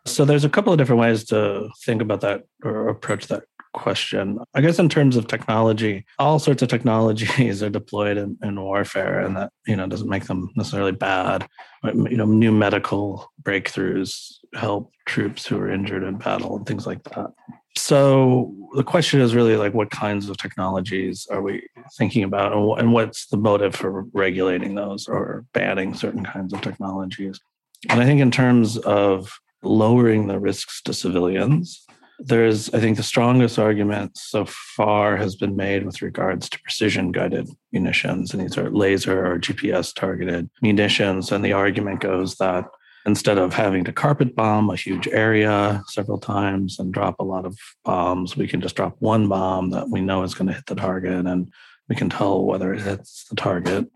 So 0.06 0.24
there's 0.24 0.44
a 0.44 0.48
couple 0.48 0.72
of 0.72 0.78
different 0.78 1.00
ways 1.00 1.24
to 1.24 1.68
think 1.84 2.00
about 2.00 2.20
that 2.22 2.44
or 2.64 2.88
approach 2.88 3.26
that 3.26 3.44
question. 3.72 4.38
I 4.54 4.60
guess 4.60 4.78
in 4.78 4.88
terms 4.88 5.16
of 5.16 5.26
technology, 5.26 6.04
all 6.18 6.38
sorts 6.38 6.62
of 6.62 6.68
technologies 6.68 7.62
are 7.62 7.70
deployed 7.70 8.16
in, 8.16 8.38
in 8.42 8.60
warfare, 8.60 9.20
and 9.20 9.36
that 9.36 9.52
you 9.66 9.76
know 9.76 9.86
doesn't 9.86 10.08
make 10.08 10.24
them 10.24 10.50
necessarily 10.56 10.92
bad. 10.92 11.46
But, 11.82 11.94
you 11.96 12.16
know, 12.16 12.26
new 12.26 12.52
medical 12.52 13.30
breakthroughs 13.42 14.34
help 14.54 14.92
troops 15.06 15.46
who 15.46 15.58
are 15.58 15.70
injured 15.70 16.02
in 16.02 16.18
battle 16.18 16.56
and 16.56 16.66
things 16.66 16.86
like 16.86 17.02
that. 17.04 17.30
So 17.76 18.54
the 18.74 18.84
question 18.84 19.20
is 19.20 19.34
really 19.34 19.56
like, 19.56 19.74
what 19.74 19.90
kinds 19.90 20.28
of 20.28 20.36
technologies 20.36 21.26
are 21.30 21.40
we 21.40 21.66
thinking 21.96 22.24
about, 22.24 22.52
and 22.78 22.92
what's 22.92 23.26
the 23.26 23.36
motive 23.36 23.74
for 23.74 24.02
regulating 24.12 24.74
those 24.74 25.06
or 25.08 25.46
banning 25.54 25.94
certain 25.94 26.24
kinds 26.24 26.52
of 26.52 26.60
technologies? 26.60 27.40
And 27.88 28.00
I 28.00 28.04
think 28.04 28.20
in 28.20 28.30
terms 28.30 28.76
of 28.78 29.32
lowering 29.62 30.26
the 30.26 30.38
risks 30.38 30.82
to 30.82 30.92
civilians, 30.92 31.86
there's, 32.20 32.72
I 32.74 32.80
think, 32.80 32.96
the 32.96 33.02
strongest 33.02 33.58
argument 33.58 34.16
so 34.16 34.44
far 34.44 35.16
has 35.16 35.36
been 35.36 35.56
made 35.56 35.84
with 35.84 36.02
regards 36.02 36.48
to 36.50 36.60
precision 36.60 37.12
guided 37.12 37.48
munitions. 37.72 38.32
And 38.32 38.42
these 38.42 38.58
are 38.58 38.70
laser 38.70 39.26
or 39.26 39.38
GPS 39.38 39.94
targeted 39.94 40.50
munitions. 40.60 41.32
And 41.32 41.44
the 41.44 41.54
argument 41.54 42.00
goes 42.00 42.36
that 42.36 42.66
instead 43.06 43.38
of 43.38 43.54
having 43.54 43.84
to 43.84 43.92
carpet 43.92 44.36
bomb 44.36 44.68
a 44.68 44.76
huge 44.76 45.08
area 45.08 45.82
several 45.88 46.18
times 46.18 46.78
and 46.78 46.92
drop 46.92 47.16
a 47.18 47.24
lot 47.24 47.46
of 47.46 47.56
bombs, 47.84 48.36
we 48.36 48.46
can 48.46 48.60
just 48.60 48.76
drop 48.76 48.96
one 48.98 49.26
bomb 49.26 49.70
that 49.70 49.88
we 49.88 50.00
know 50.00 50.22
is 50.22 50.34
going 50.34 50.48
to 50.48 50.54
hit 50.54 50.66
the 50.66 50.74
target 50.74 51.26
and 51.26 51.50
we 51.88 51.96
can 51.96 52.10
tell 52.10 52.44
whether 52.44 52.74
it 52.74 52.82
hits 52.82 53.24
the 53.30 53.36
target. 53.36 53.86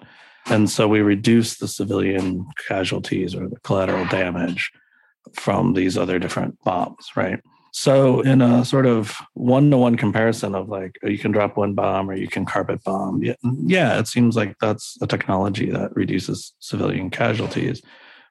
And 0.46 0.68
so 0.68 0.88
we 0.88 1.00
reduce 1.00 1.58
the 1.58 1.68
civilian 1.68 2.46
casualties 2.66 3.34
or 3.34 3.48
the 3.48 3.60
collateral 3.60 4.06
damage 4.06 4.70
from 5.34 5.74
these 5.74 5.96
other 5.96 6.18
different 6.18 6.58
bombs, 6.64 7.10
right? 7.16 7.40
So, 7.76 8.20
in 8.20 8.40
a 8.40 8.64
sort 8.64 8.86
of 8.86 9.16
one 9.32 9.68
to 9.72 9.76
one 9.76 9.96
comparison 9.96 10.54
of 10.54 10.68
like, 10.68 10.96
you 11.02 11.18
can 11.18 11.32
drop 11.32 11.56
one 11.56 11.74
bomb 11.74 12.08
or 12.08 12.14
you 12.14 12.28
can 12.28 12.46
carpet 12.46 12.84
bomb, 12.84 13.20
yeah, 13.20 13.34
yeah, 13.66 13.98
it 13.98 14.06
seems 14.06 14.36
like 14.36 14.56
that's 14.60 14.96
a 15.02 15.08
technology 15.08 15.72
that 15.72 15.94
reduces 15.96 16.52
civilian 16.60 17.10
casualties. 17.10 17.82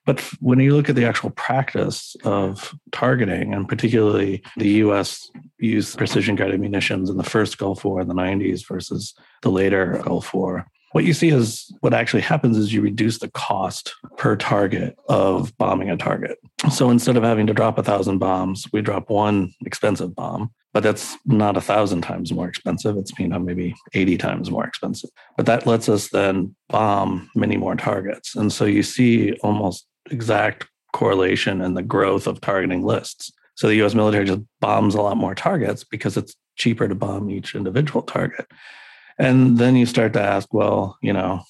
But 0.05 0.21
when 0.39 0.61
you 0.61 0.73
look 0.73 0.87
at 0.87 0.95
the 0.95 1.05
actual 1.05 1.31
practice 1.31 2.15
of 2.23 2.73
targeting, 2.93 3.53
and 3.53 3.67
particularly 3.67 4.43
the 4.55 4.69
US 4.85 5.29
used 5.59 5.97
precision 5.97 6.37
guided 6.37 6.61
munitions 6.61 7.09
in 7.09 7.17
the 7.17 7.23
first 7.23 7.57
Gulf 7.57 7.83
War 7.83 7.99
in 7.99 8.07
the 8.07 8.13
90s 8.13 8.65
versus 8.65 9.13
the 9.41 9.51
later 9.51 10.01
Gulf 10.05 10.33
War, 10.33 10.65
what 10.93 11.03
you 11.03 11.13
see 11.13 11.29
is 11.29 11.69
what 11.81 11.93
actually 11.93 12.21
happens 12.21 12.55
is 12.55 12.71
you 12.71 12.79
reduce 12.79 13.17
the 13.17 13.29
cost 13.31 13.93
per 14.15 14.37
target 14.37 14.95
of 15.09 15.55
bombing 15.57 15.89
a 15.89 15.97
target. 15.97 16.37
So 16.71 16.89
instead 16.89 17.17
of 17.17 17.23
having 17.23 17.47
to 17.47 17.53
drop 17.53 17.77
a 17.77 17.83
thousand 17.83 18.19
bombs, 18.19 18.65
we 18.71 18.81
drop 18.81 19.09
one 19.09 19.51
expensive 19.65 20.15
bomb, 20.15 20.51
but 20.71 20.81
that's 20.81 21.17
not 21.25 21.57
a 21.57 21.61
thousand 21.61 22.01
times 22.01 22.31
more 22.31 22.47
expensive. 22.47 22.95
It's 22.97 23.11
you 23.19 23.27
know 23.27 23.39
maybe 23.39 23.75
80 23.93 24.17
times 24.17 24.49
more 24.49 24.65
expensive. 24.65 25.09
But 25.35 25.45
that 25.45 25.67
lets 25.67 25.89
us 25.89 26.09
then 26.09 26.55
bomb 26.69 27.29
many 27.35 27.57
more 27.57 27.75
targets. 27.75 28.35
And 28.35 28.51
so 28.51 28.65
you 28.65 28.81
see 28.81 29.33
almost 29.43 29.85
exact 30.09 30.67
correlation 30.93 31.61
in 31.61 31.73
the 31.73 31.83
growth 31.83 32.27
of 32.27 32.39
targeting 32.39 32.83
lists. 32.83 33.31
So 33.55 33.67
the 33.67 33.83
US 33.83 33.93
military 33.93 34.25
just 34.25 34.41
bombs 34.61 34.95
a 34.95 35.01
lot 35.01 35.17
more 35.17 35.35
targets 35.35 35.83
because 35.83 36.17
it's 36.17 36.35
cheaper 36.55 36.87
to 36.87 36.95
bomb 36.95 37.29
each 37.29 37.55
individual 37.55 38.01
target. 38.03 38.47
And 39.19 39.57
then 39.57 39.75
you 39.75 39.85
start 39.85 40.13
to 40.13 40.21
ask, 40.21 40.53
well, 40.53 40.97
you 41.01 41.13
know, 41.13 41.43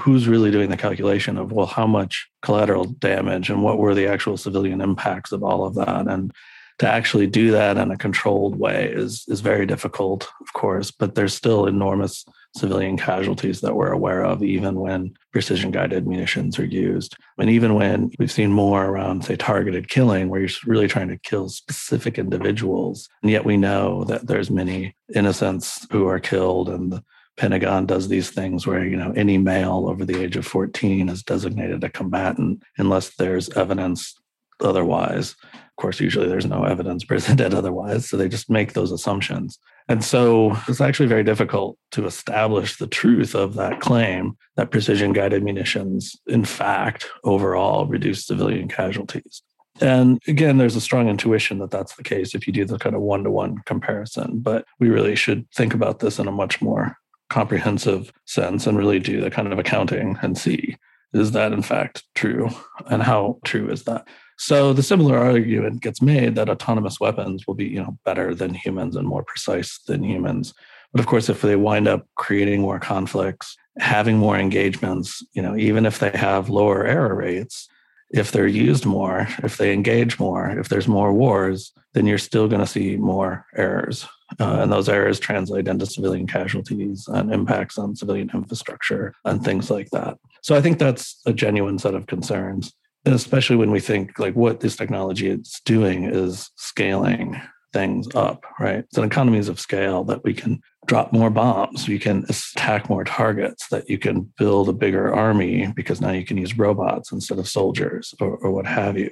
who's 0.00 0.28
really 0.28 0.50
doing 0.50 0.70
the 0.70 0.76
calculation 0.76 1.38
of, 1.38 1.52
well, 1.52 1.66
how 1.66 1.86
much 1.86 2.28
collateral 2.42 2.84
damage 2.84 3.50
and 3.50 3.62
what 3.62 3.78
were 3.78 3.94
the 3.94 4.06
actual 4.06 4.36
civilian 4.36 4.80
impacts 4.80 5.32
of 5.32 5.42
all 5.42 5.64
of 5.64 5.74
that? 5.74 6.06
And 6.08 6.32
to 6.78 6.88
actually 6.88 7.26
do 7.26 7.50
that 7.52 7.76
in 7.76 7.90
a 7.90 7.96
controlled 7.96 8.58
way 8.58 8.90
is 8.92 9.24
is 9.28 9.40
very 9.40 9.66
difficult, 9.66 10.28
of 10.40 10.52
course, 10.52 10.90
but 10.90 11.14
there's 11.14 11.34
still 11.34 11.66
enormous 11.66 12.24
civilian 12.56 12.96
casualties 12.96 13.60
that 13.60 13.76
we're 13.76 13.92
aware 13.92 14.24
of, 14.24 14.42
even 14.42 14.80
when 14.80 15.14
precision 15.32 15.70
guided 15.70 16.06
munitions 16.06 16.58
are 16.58 16.64
used. 16.64 17.16
And 17.38 17.48
even 17.48 17.74
when 17.74 18.10
we've 18.18 18.32
seen 18.32 18.50
more 18.52 18.84
around, 18.84 19.24
say, 19.24 19.36
targeted 19.36 19.88
killing, 19.88 20.28
where 20.28 20.40
you're 20.40 20.50
really 20.66 20.88
trying 20.88 21.08
to 21.08 21.18
kill 21.18 21.48
specific 21.48 22.18
individuals. 22.18 23.08
And 23.22 23.30
yet 23.30 23.44
we 23.44 23.56
know 23.56 24.04
that 24.04 24.26
there's 24.26 24.50
many 24.50 24.94
innocents 25.14 25.86
who 25.90 26.06
are 26.06 26.20
killed 26.20 26.68
and 26.68 26.92
the 26.92 27.02
Pentagon 27.36 27.86
does 27.86 28.08
these 28.08 28.30
things 28.30 28.66
where, 28.66 28.84
you 28.84 28.96
know, 28.96 29.12
any 29.16 29.38
male 29.38 29.86
over 29.88 30.04
the 30.04 30.22
age 30.22 30.36
of 30.36 30.46
14 30.46 31.08
is 31.08 31.22
designated 31.22 31.82
a 31.82 31.88
combatant 31.88 32.62
unless 32.76 33.14
there's 33.16 33.48
evidence 33.50 34.14
otherwise. 34.60 35.34
Of 35.52 35.76
course, 35.76 36.00
usually 36.00 36.28
there's 36.28 36.46
no 36.46 36.64
evidence 36.64 37.04
presented 37.06 37.54
otherwise. 37.54 38.08
So 38.08 38.16
they 38.16 38.28
just 38.28 38.50
make 38.50 38.72
those 38.72 38.92
assumptions. 38.92 39.58
And 39.88 40.04
so 40.04 40.56
it's 40.68 40.80
actually 40.80 41.08
very 41.08 41.24
difficult 41.24 41.76
to 41.92 42.06
establish 42.06 42.76
the 42.76 42.86
truth 42.86 43.34
of 43.34 43.54
that 43.54 43.80
claim 43.80 44.36
that 44.56 44.70
precision 44.70 45.12
guided 45.12 45.42
munitions, 45.42 46.14
in 46.26 46.44
fact, 46.44 47.08
overall 47.24 47.86
reduce 47.86 48.26
civilian 48.26 48.68
casualties. 48.68 49.42
And 49.80 50.20
again, 50.28 50.58
there's 50.58 50.76
a 50.76 50.80
strong 50.80 51.08
intuition 51.08 51.58
that 51.58 51.70
that's 51.70 51.96
the 51.96 52.02
case 52.02 52.34
if 52.34 52.46
you 52.46 52.52
do 52.52 52.64
the 52.64 52.78
kind 52.78 52.94
of 52.94 53.02
one 53.02 53.24
to 53.24 53.30
one 53.30 53.58
comparison. 53.66 54.38
But 54.38 54.66
we 54.78 54.88
really 54.90 55.16
should 55.16 55.50
think 55.50 55.74
about 55.74 55.98
this 55.98 56.18
in 56.18 56.28
a 56.28 56.32
much 56.32 56.60
more 56.60 56.96
comprehensive 57.32 58.12
sense 58.26 58.66
and 58.66 58.76
really 58.76 58.98
do 58.98 59.20
the 59.20 59.30
kind 59.30 59.52
of 59.52 59.58
accounting 59.58 60.18
and 60.22 60.36
see 60.36 60.76
is 61.12 61.32
that 61.32 61.52
in 61.52 61.62
fact 61.62 62.04
true? 62.14 62.48
And 62.86 63.02
how 63.02 63.38
true 63.44 63.70
is 63.70 63.84
that? 63.84 64.06
So 64.38 64.72
the 64.72 64.82
similar 64.82 65.18
argument 65.18 65.82
gets 65.82 66.00
made 66.00 66.34
that 66.34 66.48
autonomous 66.48 66.98
weapons 66.98 67.46
will 67.46 67.54
be, 67.54 67.66
you 67.66 67.80
know, 67.80 67.98
better 68.04 68.34
than 68.34 68.54
humans 68.54 68.96
and 68.96 69.06
more 69.06 69.22
precise 69.22 69.78
than 69.86 70.02
humans. 70.02 70.54
But 70.92 71.00
of 71.00 71.06
course, 71.06 71.28
if 71.28 71.42
they 71.42 71.56
wind 71.56 71.86
up 71.86 72.06
creating 72.16 72.60
more 72.60 72.80
conflicts, 72.80 73.56
having 73.78 74.18
more 74.18 74.38
engagements, 74.38 75.22
you 75.32 75.42
know, 75.42 75.56
even 75.56 75.86
if 75.86 75.98
they 75.98 76.10
have 76.10 76.48
lower 76.48 76.86
error 76.86 77.14
rates, 77.14 77.68
if 78.10 78.32
they're 78.32 78.46
used 78.46 78.84
more, 78.84 79.26
if 79.42 79.56
they 79.56 79.72
engage 79.72 80.18
more, 80.18 80.50
if 80.58 80.68
there's 80.68 80.88
more 80.88 81.12
wars, 81.12 81.72
then 81.94 82.06
you're 82.06 82.18
still 82.18 82.48
going 82.48 82.60
to 82.60 82.66
see 82.66 82.96
more 82.96 83.46
errors. 83.56 84.06
Uh, 84.40 84.60
and 84.60 84.72
those 84.72 84.88
errors 84.88 85.20
translate 85.20 85.68
into 85.68 85.86
civilian 85.86 86.26
casualties 86.26 87.06
and 87.08 87.32
impacts 87.32 87.78
on 87.78 87.96
civilian 87.96 88.30
infrastructure 88.34 89.14
and 89.24 89.44
things 89.44 89.70
like 89.70 89.90
that. 89.90 90.18
So 90.42 90.54
I 90.54 90.60
think 90.60 90.78
that's 90.78 91.20
a 91.26 91.32
genuine 91.32 91.78
set 91.78 91.94
of 91.94 92.06
concerns 92.06 92.72
especially 93.04 93.56
when 93.56 93.70
we 93.70 93.80
think 93.80 94.18
like 94.18 94.34
what 94.34 94.60
this 94.60 94.76
technology 94.76 95.28
is 95.28 95.60
doing 95.64 96.04
is 96.04 96.50
scaling 96.56 97.40
things 97.72 98.06
up, 98.14 98.44
right? 98.60 98.80
It's 98.80 98.98
an 98.98 99.04
economies 99.04 99.48
of 99.48 99.58
scale 99.58 100.04
that 100.04 100.22
we 100.24 100.34
can 100.34 100.60
drop 100.86 101.12
more 101.12 101.30
bombs, 101.30 101.88
you 101.88 101.98
can 101.98 102.26
attack 102.28 102.90
more 102.90 103.04
targets, 103.04 103.68
that 103.68 103.88
you 103.88 103.98
can 103.98 104.32
build 104.38 104.68
a 104.68 104.74
bigger 104.74 105.14
army 105.14 105.72
because 105.74 106.00
now 106.00 106.10
you 106.10 106.24
can 106.24 106.36
use 106.36 106.58
robots 106.58 107.12
instead 107.12 107.38
of 107.38 107.48
soldiers 107.48 108.14
or, 108.20 108.36
or 108.38 108.50
what 108.50 108.66
have 108.66 108.98
you. 108.98 109.10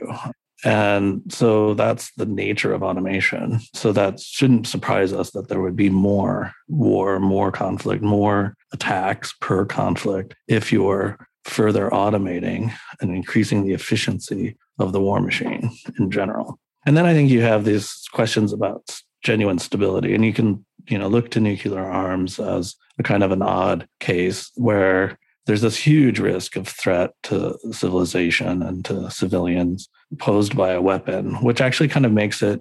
And 0.65 1.23
so 1.29 1.75
that's 1.75 2.13
the 2.15 2.27
nature 2.27 2.73
of 2.73 2.83
automation. 2.83 3.61
So 3.75 3.93
that 3.93 4.21
shouldn't 4.21 4.67
surprise 4.67 5.13
us 5.13 5.31
that 5.31 5.49
there 5.49 5.61
would 5.61 5.77
be 5.77 5.91
more 5.91 6.53
war, 6.69 7.19
more 7.19 7.51
conflict, 7.51 8.03
more 8.03 8.57
attacks 8.73 9.35
per 9.41 9.65
conflict 9.65 10.35
if 10.49 10.73
you're 10.73 11.19
further 11.45 11.89
automating 11.91 12.73
and 13.01 13.15
increasing 13.15 13.65
the 13.65 13.73
efficiency 13.73 14.57
of 14.79 14.93
the 14.93 15.01
war 15.01 15.21
machine 15.21 15.71
in 15.99 16.11
general. 16.11 16.59
And 16.87 16.97
then 16.97 17.07
I 17.07 17.15
think 17.15 17.31
you 17.31 17.43
have 17.43 17.65
these 17.65 18.05
questions 18.13 18.53
about 18.53 19.01
genuine 19.23 19.59
stability. 19.59 20.15
And 20.15 20.25
you 20.25 20.33
can, 20.33 20.65
you 20.89 20.99
know, 20.99 21.09
look 21.09 21.31
to 21.31 21.41
nuclear 21.41 21.85
arms 21.85 22.39
as 22.39 22.75
a 22.99 23.03
kind 23.03 23.23
of 23.23 23.33
an 23.33 23.43
odd 23.43 23.87
case 23.99 24.51
where 24.57 25.19
there's 25.47 25.63
this 25.63 25.77
huge 25.77 26.19
risk 26.19 26.57
of 26.57 26.69
threat 26.69 27.13
to 27.25 27.59
civilization 27.73 28.63
and 28.63 28.85
to 28.85 29.11
civilians 29.11 29.89
posed 30.19 30.57
by 30.57 30.73
a 30.73 30.83
weapon, 30.83 31.35
which 31.37 31.61
actually 31.61 31.89
kind 31.89 32.07
of 32.07 32.13
makes 32.13 32.43
it 32.43 32.61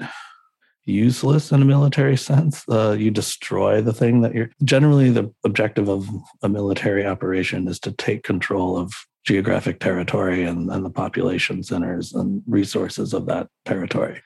useless 0.85 1.51
in 1.51 1.61
a 1.61 1.65
military 1.65 2.17
sense. 2.17 2.63
Uh, 2.69 2.95
you 2.97 3.11
destroy 3.11 3.81
the 3.81 3.93
thing 3.93 4.21
that 4.21 4.33
you're 4.33 4.49
generally 4.63 5.09
the 5.09 5.31
objective 5.45 5.87
of 5.87 6.07
a 6.41 6.49
military 6.49 7.05
operation 7.05 7.67
is 7.67 7.79
to 7.79 7.91
take 7.91 8.23
control 8.23 8.77
of 8.77 8.91
geographic 9.25 9.79
territory 9.79 10.43
and, 10.43 10.71
and 10.71 10.85
the 10.85 10.89
population 10.89 11.61
centers 11.61 12.13
and 12.13 12.41
resources 12.47 13.13
of 13.13 13.25
that 13.27 13.47
territory. 13.65 14.21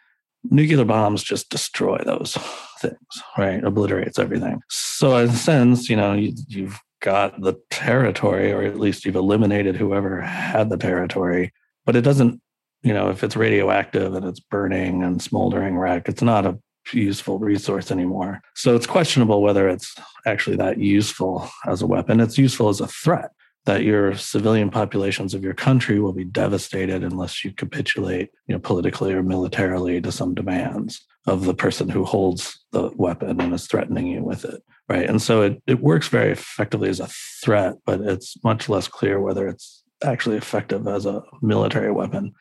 Nuclear 0.49 0.85
bombs 0.85 1.23
just 1.23 1.49
destroy 1.49 1.97
those 2.05 2.37
things, 2.79 2.97
right? 3.37 3.63
Obliterates 3.63 4.19
everything. 4.19 4.61
So 4.69 5.17
in 5.17 5.29
a 5.29 5.33
sense, 5.33 5.89
you 5.89 5.95
know, 5.95 6.13
you, 6.13 6.33
you've 6.47 6.79
got 7.01 7.39
the 7.41 7.55
territory, 7.69 8.51
or 8.51 8.61
at 8.63 8.79
least 8.79 9.05
you've 9.05 9.15
eliminated 9.15 9.75
whoever 9.75 10.21
had 10.21 10.69
the 10.69 10.77
territory, 10.77 11.51
but 11.85 11.95
it 11.95 12.01
doesn't 12.01 12.41
you 12.83 12.93
know, 12.93 13.09
if 13.09 13.23
it's 13.23 13.35
radioactive 13.35 14.13
and 14.13 14.25
it's 14.25 14.39
burning 14.39 15.03
and 15.03 15.21
smoldering 15.21 15.77
wreck, 15.77 16.07
it's 16.07 16.21
not 16.21 16.45
a 16.45 16.59
useful 16.91 17.39
resource 17.39 17.91
anymore. 17.91 18.41
So 18.55 18.75
it's 18.75 18.85
questionable 18.85 19.41
whether 19.41 19.69
it's 19.69 19.95
actually 20.25 20.57
that 20.57 20.77
useful 20.77 21.49
as 21.65 21.81
a 21.81 21.87
weapon. 21.87 22.19
It's 22.19 22.37
useful 22.37 22.69
as 22.69 22.81
a 22.81 22.87
threat 22.87 23.31
that 23.65 23.83
your 23.83 24.15
civilian 24.15 24.69
populations 24.69 25.33
of 25.33 25.43
your 25.43 25.53
country 25.53 25.99
will 25.99 26.11
be 26.11 26.25
devastated 26.25 27.03
unless 27.03 27.45
you 27.45 27.51
capitulate, 27.51 28.29
you 28.47 28.53
know, 28.53 28.59
politically 28.59 29.13
or 29.13 29.23
militarily 29.23 30.01
to 30.01 30.11
some 30.11 30.33
demands 30.33 31.05
of 31.25 31.45
the 31.45 31.53
person 31.53 31.87
who 31.87 32.03
holds 32.03 32.65
the 32.73 32.91
weapon 32.95 33.39
and 33.39 33.53
is 33.53 33.67
threatening 33.67 34.07
you 34.07 34.21
with 34.21 34.43
it. 34.43 34.61
Right. 34.89 35.09
And 35.09 35.21
so 35.21 35.43
it, 35.43 35.63
it 35.65 35.79
works 35.79 36.09
very 36.09 36.33
effectively 36.33 36.89
as 36.89 36.99
a 36.99 37.07
threat, 37.41 37.75
but 37.85 38.01
it's 38.01 38.35
much 38.43 38.67
less 38.67 38.89
clear 38.89 39.21
whether 39.21 39.47
it's 39.47 39.83
actually 40.03 40.35
effective 40.35 40.85
as 40.85 41.05
a 41.05 41.23
military 41.41 41.91
weapon. 41.91 42.33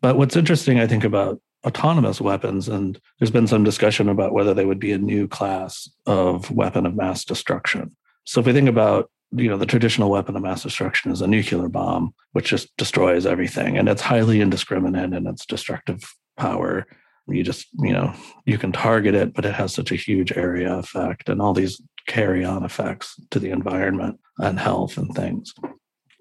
But 0.00 0.16
what's 0.16 0.36
interesting, 0.36 0.78
I 0.78 0.86
think, 0.86 1.04
about 1.04 1.40
autonomous 1.66 2.20
weapons, 2.20 2.68
and 2.68 3.00
there's 3.18 3.30
been 3.30 3.46
some 3.46 3.64
discussion 3.64 4.08
about 4.08 4.32
whether 4.32 4.54
they 4.54 4.66
would 4.66 4.78
be 4.78 4.92
a 4.92 4.98
new 4.98 5.26
class 5.26 5.88
of 6.06 6.50
weapon 6.50 6.86
of 6.86 6.94
mass 6.94 7.24
destruction. 7.24 7.96
So 8.24 8.40
if 8.40 8.46
we 8.46 8.52
think 8.52 8.68
about 8.68 9.10
you 9.36 9.48
know 9.48 9.56
the 9.56 9.66
traditional 9.66 10.10
weapon 10.10 10.36
of 10.36 10.42
mass 10.42 10.62
destruction 10.62 11.10
is 11.10 11.20
a 11.20 11.26
nuclear 11.26 11.68
bomb 11.68 12.14
which 12.32 12.50
just 12.50 12.74
destroys 12.76 13.26
everything 13.26 13.76
and 13.76 13.88
it's 13.88 14.02
highly 14.02 14.40
indiscriminate 14.40 15.12
in 15.12 15.26
its 15.26 15.44
destructive 15.44 16.04
power 16.36 16.86
you 17.28 17.42
just 17.42 17.66
you 17.80 17.92
know 17.92 18.12
you 18.44 18.58
can 18.58 18.70
target 18.70 19.14
it 19.14 19.34
but 19.34 19.44
it 19.44 19.54
has 19.54 19.74
such 19.74 19.90
a 19.90 19.96
huge 19.96 20.32
area 20.32 20.74
effect 20.74 21.28
and 21.28 21.40
all 21.40 21.52
these 21.52 21.80
carry 22.06 22.44
on 22.44 22.64
effects 22.64 23.18
to 23.30 23.38
the 23.38 23.50
environment 23.50 24.20
and 24.38 24.60
health 24.60 24.98
and 24.98 25.12
things 25.14 25.54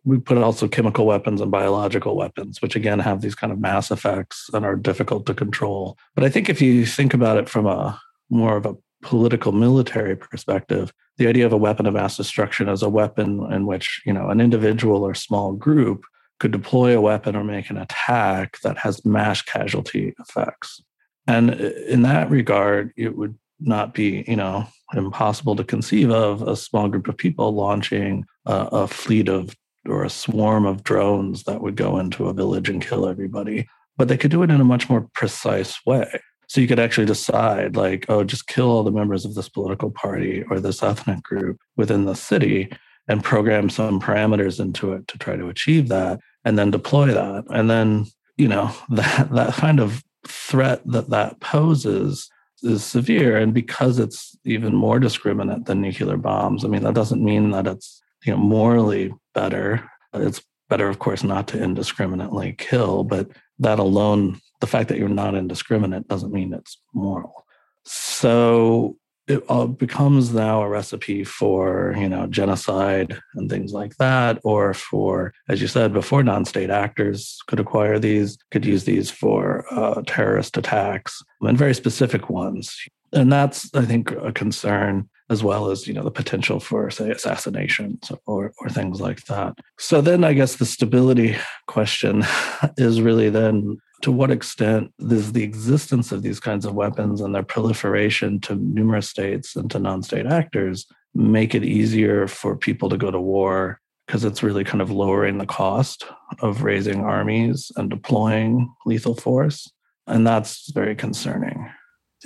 we 0.06 0.20
put 0.20 0.38
also 0.38 0.68
chemical 0.68 1.06
weapons 1.06 1.40
and 1.40 1.52
biological 1.52 2.16
weapons, 2.16 2.62
which 2.62 2.76
again 2.76 3.00
have 3.00 3.22
these 3.22 3.36
kind 3.36 3.54
of 3.54 3.60
mass 3.60 3.90
effects 3.90 4.50
and 4.54 4.66
are 4.66 4.76
difficult 4.76 5.26
to 5.26 5.34
control. 5.34 5.98
But 6.16 6.24
I 6.24 6.30
think 6.30 6.50
if 6.50 6.62
you 6.62 6.86
think 6.86 7.14
about 7.14 7.38
it 7.38 7.48
from 7.48 7.66
a 7.66 8.00
more 8.30 8.58
of 8.58 8.66
a 8.66 8.76
political 9.02 9.52
military 9.52 10.16
perspective, 10.16 10.94
the 11.18 11.28
idea 11.28 11.46
of 11.46 11.54
a 11.54 11.58
weapon 11.58 11.86
of 11.86 11.94
mass 11.94 12.18
destruction 12.18 12.68
as 12.68 12.82
a 12.82 12.90
weapon 12.90 13.52
in 13.52 13.66
which, 13.66 14.02
you 14.06 14.14
know, 14.14 14.30
an 14.30 14.42
individual 14.42 15.04
or 15.04 15.14
small 15.14 15.54
group 15.54 16.04
could 16.40 16.52
deploy 16.52 16.98
a 16.98 17.02
weapon 17.02 17.36
or 17.36 17.44
make 17.44 17.70
an 17.70 17.78
attack 17.78 18.60
that 18.64 18.78
has 18.80 19.06
mass 19.06 19.42
casualty 19.42 20.14
effects. 20.20 20.82
And 21.28 21.52
in 21.52 22.02
that 22.02 22.30
regard, 22.30 22.92
it 22.98 23.16
would 23.16 23.38
not 23.60 23.94
be, 23.94 24.26
you 24.28 24.36
know, 24.36 24.68
impossible 24.94 25.56
to 25.56 25.64
conceive 25.64 26.12
of 26.12 26.42
a 26.42 26.56
small 26.56 26.90
group 26.90 27.08
of 27.08 27.18
people 27.18 27.54
launching 27.54 28.26
a, 28.46 28.68
a 28.72 28.88
fleet 28.88 29.30
of 29.30 29.56
or 29.88 30.04
a 30.04 30.10
swarm 30.10 30.66
of 30.66 30.84
drones 30.84 31.44
that 31.44 31.62
would 31.62 31.76
go 31.76 31.98
into 31.98 32.28
a 32.28 32.34
village 32.34 32.70
and 32.70 32.86
kill 32.86 33.08
everybody. 33.08 33.68
But 33.98 34.08
they 34.08 34.18
could 34.18 34.32
do 34.32 34.44
it 34.44 34.50
in 34.50 34.62
a 34.62 34.66
much 34.66 34.90
more 34.90 35.08
precise 35.14 35.86
way. 35.86 36.20
So 36.48 36.62
you 36.62 36.68
could 36.68 36.80
actually 36.80 37.06
decide, 37.06 37.76
like, 37.76 38.06
oh, 38.10 38.24
just 38.24 38.48
kill 38.48 38.70
all 38.70 38.84
the 38.84 38.92
members 38.92 39.26
of 39.26 39.34
this 39.34 39.50
political 39.50 39.92
party 39.92 40.44
or 40.50 40.60
this 40.60 40.84
ethnic 40.84 41.24
group 41.24 41.58
within 41.78 42.06
the 42.06 42.16
city 42.16 42.72
and 43.08 43.24
program 43.24 43.70
some 43.70 44.00
parameters 44.00 44.60
into 44.60 44.94
it 44.94 45.08
to 45.08 45.18
try 45.18 45.36
to 45.36 45.48
achieve 45.48 45.90
that 45.90 46.20
and 46.46 46.58
then 46.58 46.72
deploy 46.72 47.08
that. 47.08 47.46
And 47.50 47.70
then, 47.70 48.06
you 48.38 48.48
know, 48.48 48.72
that, 48.90 49.32
that 49.32 49.54
kind 49.54 49.80
of 49.80 50.04
threat 50.28 50.82
that 50.86 51.10
that 51.10 51.40
poses 51.40 52.30
is 52.62 52.84
severe. 52.84 53.38
And 53.38 53.54
because 53.54 54.00
it's 54.00 54.38
even 54.46 54.74
more 54.76 55.00
discriminate 55.00 55.66
than 55.66 55.82
nuclear 55.82 56.18
bombs, 56.18 56.64
I 56.64 56.68
mean, 56.68 56.84
that 56.84 56.94
doesn't 56.94 57.24
mean 57.24 57.52
that 57.52 57.68
it's 57.68 58.02
you 58.26 58.34
know 58.34 58.38
morally 58.38 59.14
better. 59.34 59.90
It's 60.14 60.42
better, 60.70 60.88
of 60.88 61.00
course, 61.00 61.24
not 61.24 61.48
to 61.50 61.62
indiscriminately 61.62 62.56
kill, 62.58 63.04
but 63.04 63.30
that 63.60 63.80
alone, 63.80 64.40
the 64.60 64.68
fact 64.68 64.90
that 64.90 64.98
you're 64.98 65.10
not 65.10 65.36
indiscriminate 65.36 66.08
doesn't 66.08 66.34
mean 66.34 66.54
it's 66.54 66.80
moral. 66.94 67.46
So 67.86 68.98
it 69.28 69.44
all 69.48 69.68
becomes 69.68 70.34
now 70.34 70.62
a 70.62 70.70
recipe 70.70 71.24
for 71.24 71.96
you 71.98 72.10
know 72.10 72.28
genocide 72.28 73.18
and 73.36 73.50
things 73.50 73.72
like 73.72 73.96
that 73.98 74.40
or 74.44 74.74
for 74.74 75.34
as 75.48 75.62
you 75.62 75.68
said 75.68 75.94
before 75.94 76.24
non-state 76.24 76.70
actors 76.70 77.40
could 77.48 77.60
acquire 77.60 78.00
these 78.00 78.38
could 78.52 78.66
use 78.66 78.84
these 78.84 79.10
for 79.10 79.66
uh, 79.72 80.02
terrorist 80.06 80.58
attacks 80.58 81.22
and 81.42 81.58
very 81.58 81.74
specific 81.74 82.30
ones 82.30 82.78
and 83.14 83.32
that's 83.32 83.74
i 83.76 83.86
think 83.86 84.12
a 84.12 84.32
concern 84.34 85.10
as 85.34 85.44
well 85.44 85.70
as 85.72 85.88
you 85.88 85.94
know 85.94 86.04
the 86.04 86.20
potential 86.22 86.60
for 86.60 86.90
say 86.90 87.10
assassinations 87.10 88.12
or 88.26 88.54
or 88.60 88.70
things 88.70 89.02
like 89.02 89.26
that. 89.26 89.54
So 89.78 90.00
then 90.00 90.24
i 90.24 90.34
guess 90.34 90.56
the 90.56 90.66
stability 90.66 91.36
question 91.68 92.24
is 92.78 93.02
really 93.02 93.30
then 93.30 93.78
to 94.04 94.12
what 94.12 94.32
extent 94.32 94.92
does 95.00 95.32
the 95.32 95.44
existence 95.44 96.12
of 96.12 96.22
these 96.22 96.40
kinds 96.40 96.66
of 96.66 96.76
weapons 96.76 97.22
and 97.22 97.34
their 97.34 97.42
proliferation 97.42 98.40
to 98.42 98.56
numerous 98.56 99.10
states 99.10 99.56
and 99.56 99.72
to 99.72 99.80
non-state 99.80 100.26
actors 100.26 100.86
make 101.16 101.56
it 101.56 101.64
easier 101.64 102.28
for 102.28 102.58
people 102.58 102.90
to 102.90 102.98
go 102.98 103.10
to 103.12 103.22
war? 103.22 103.80
Because 104.06 104.26
it's 104.26 104.44
really 104.44 104.66
kind 104.66 104.82
of 104.82 104.92
lowering 104.92 105.38
the 105.38 105.46
cost 105.46 106.06
of 106.42 106.64
raising 106.64 107.00
armies 107.00 107.72
and 107.78 107.90
deploying 107.90 108.70
lethal 108.86 109.16
force. 109.16 109.72
And 110.06 110.28
that's 110.28 110.70
very 110.74 110.96
concerning 110.96 111.63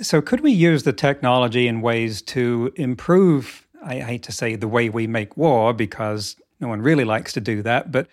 so, 0.00 0.22
could 0.22 0.40
we 0.40 0.52
use 0.52 0.82
the 0.82 0.92
technology 0.92 1.66
in 1.68 1.80
ways 1.80 2.22
to 2.22 2.72
improve? 2.76 3.66
I 3.82 4.00
hate 4.00 4.22
to 4.24 4.32
say 4.32 4.56
the 4.56 4.68
way 4.68 4.88
we 4.88 5.06
make 5.06 5.36
war 5.36 5.72
because 5.72 6.36
no 6.60 6.68
one 6.68 6.82
really 6.82 7.04
likes 7.04 7.32
to 7.34 7.40
do 7.40 7.62
that, 7.62 7.92
but 7.92 8.08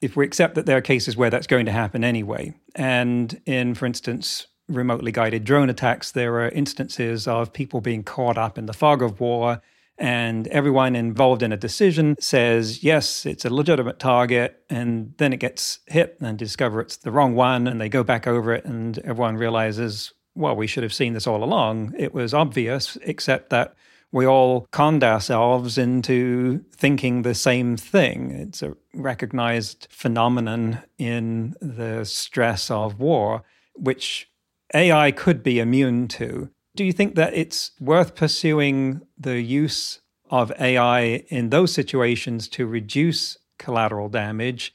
if 0.00 0.16
we 0.16 0.24
accept 0.24 0.54
that 0.54 0.66
there 0.66 0.76
are 0.76 0.82
cases 0.82 1.16
where 1.16 1.30
that's 1.30 1.46
going 1.46 1.66
to 1.66 1.72
happen 1.72 2.04
anyway, 2.04 2.54
and 2.74 3.40
in, 3.46 3.74
for 3.74 3.86
instance, 3.86 4.46
remotely 4.68 5.12
guided 5.12 5.44
drone 5.44 5.68
attacks, 5.68 6.12
there 6.12 6.40
are 6.40 6.48
instances 6.50 7.26
of 7.26 7.52
people 7.52 7.80
being 7.80 8.02
caught 8.02 8.38
up 8.38 8.56
in 8.56 8.66
the 8.66 8.72
fog 8.72 9.02
of 9.02 9.20
war, 9.20 9.60
and 9.98 10.48
everyone 10.48 10.96
involved 10.96 11.42
in 11.42 11.52
a 11.52 11.56
decision 11.56 12.16
says, 12.18 12.82
yes, 12.82 13.26
it's 13.26 13.44
a 13.44 13.52
legitimate 13.52 13.98
target, 13.98 14.62
and 14.70 15.12
then 15.18 15.32
it 15.32 15.40
gets 15.40 15.80
hit 15.86 16.16
and 16.20 16.38
discover 16.38 16.80
it's 16.80 16.96
the 16.96 17.10
wrong 17.10 17.34
one, 17.34 17.66
and 17.66 17.80
they 17.80 17.88
go 17.88 18.02
back 18.02 18.26
over 18.26 18.54
it, 18.54 18.64
and 18.64 18.98
everyone 19.00 19.36
realizes, 19.36 20.14
well, 20.40 20.56
we 20.56 20.66
should 20.66 20.82
have 20.82 20.94
seen 20.94 21.12
this 21.12 21.26
all 21.26 21.44
along. 21.44 21.94
It 21.96 22.14
was 22.14 22.34
obvious, 22.34 22.96
except 23.02 23.50
that 23.50 23.74
we 24.12 24.26
all 24.26 24.66
conned 24.72 25.04
ourselves 25.04 25.78
into 25.78 26.64
thinking 26.72 27.22
the 27.22 27.34
same 27.34 27.76
thing. 27.76 28.32
It's 28.32 28.62
a 28.62 28.76
recognized 28.94 29.86
phenomenon 29.90 30.82
in 30.98 31.54
the 31.60 32.04
stress 32.04 32.70
of 32.70 32.98
war, 32.98 33.44
which 33.74 34.28
AI 34.74 35.12
could 35.12 35.42
be 35.42 35.60
immune 35.60 36.08
to. 36.08 36.50
Do 36.74 36.84
you 36.84 36.92
think 36.92 37.14
that 37.14 37.34
it's 37.34 37.72
worth 37.80 38.14
pursuing 38.14 39.02
the 39.18 39.40
use 39.40 40.00
of 40.30 40.52
AI 40.58 41.24
in 41.28 41.50
those 41.50 41.72
situations 41.72 42.48
to 42.48 42.66
reduce 42.66 43.36
collateral 43.58 44.08
damage, 44.08 44.72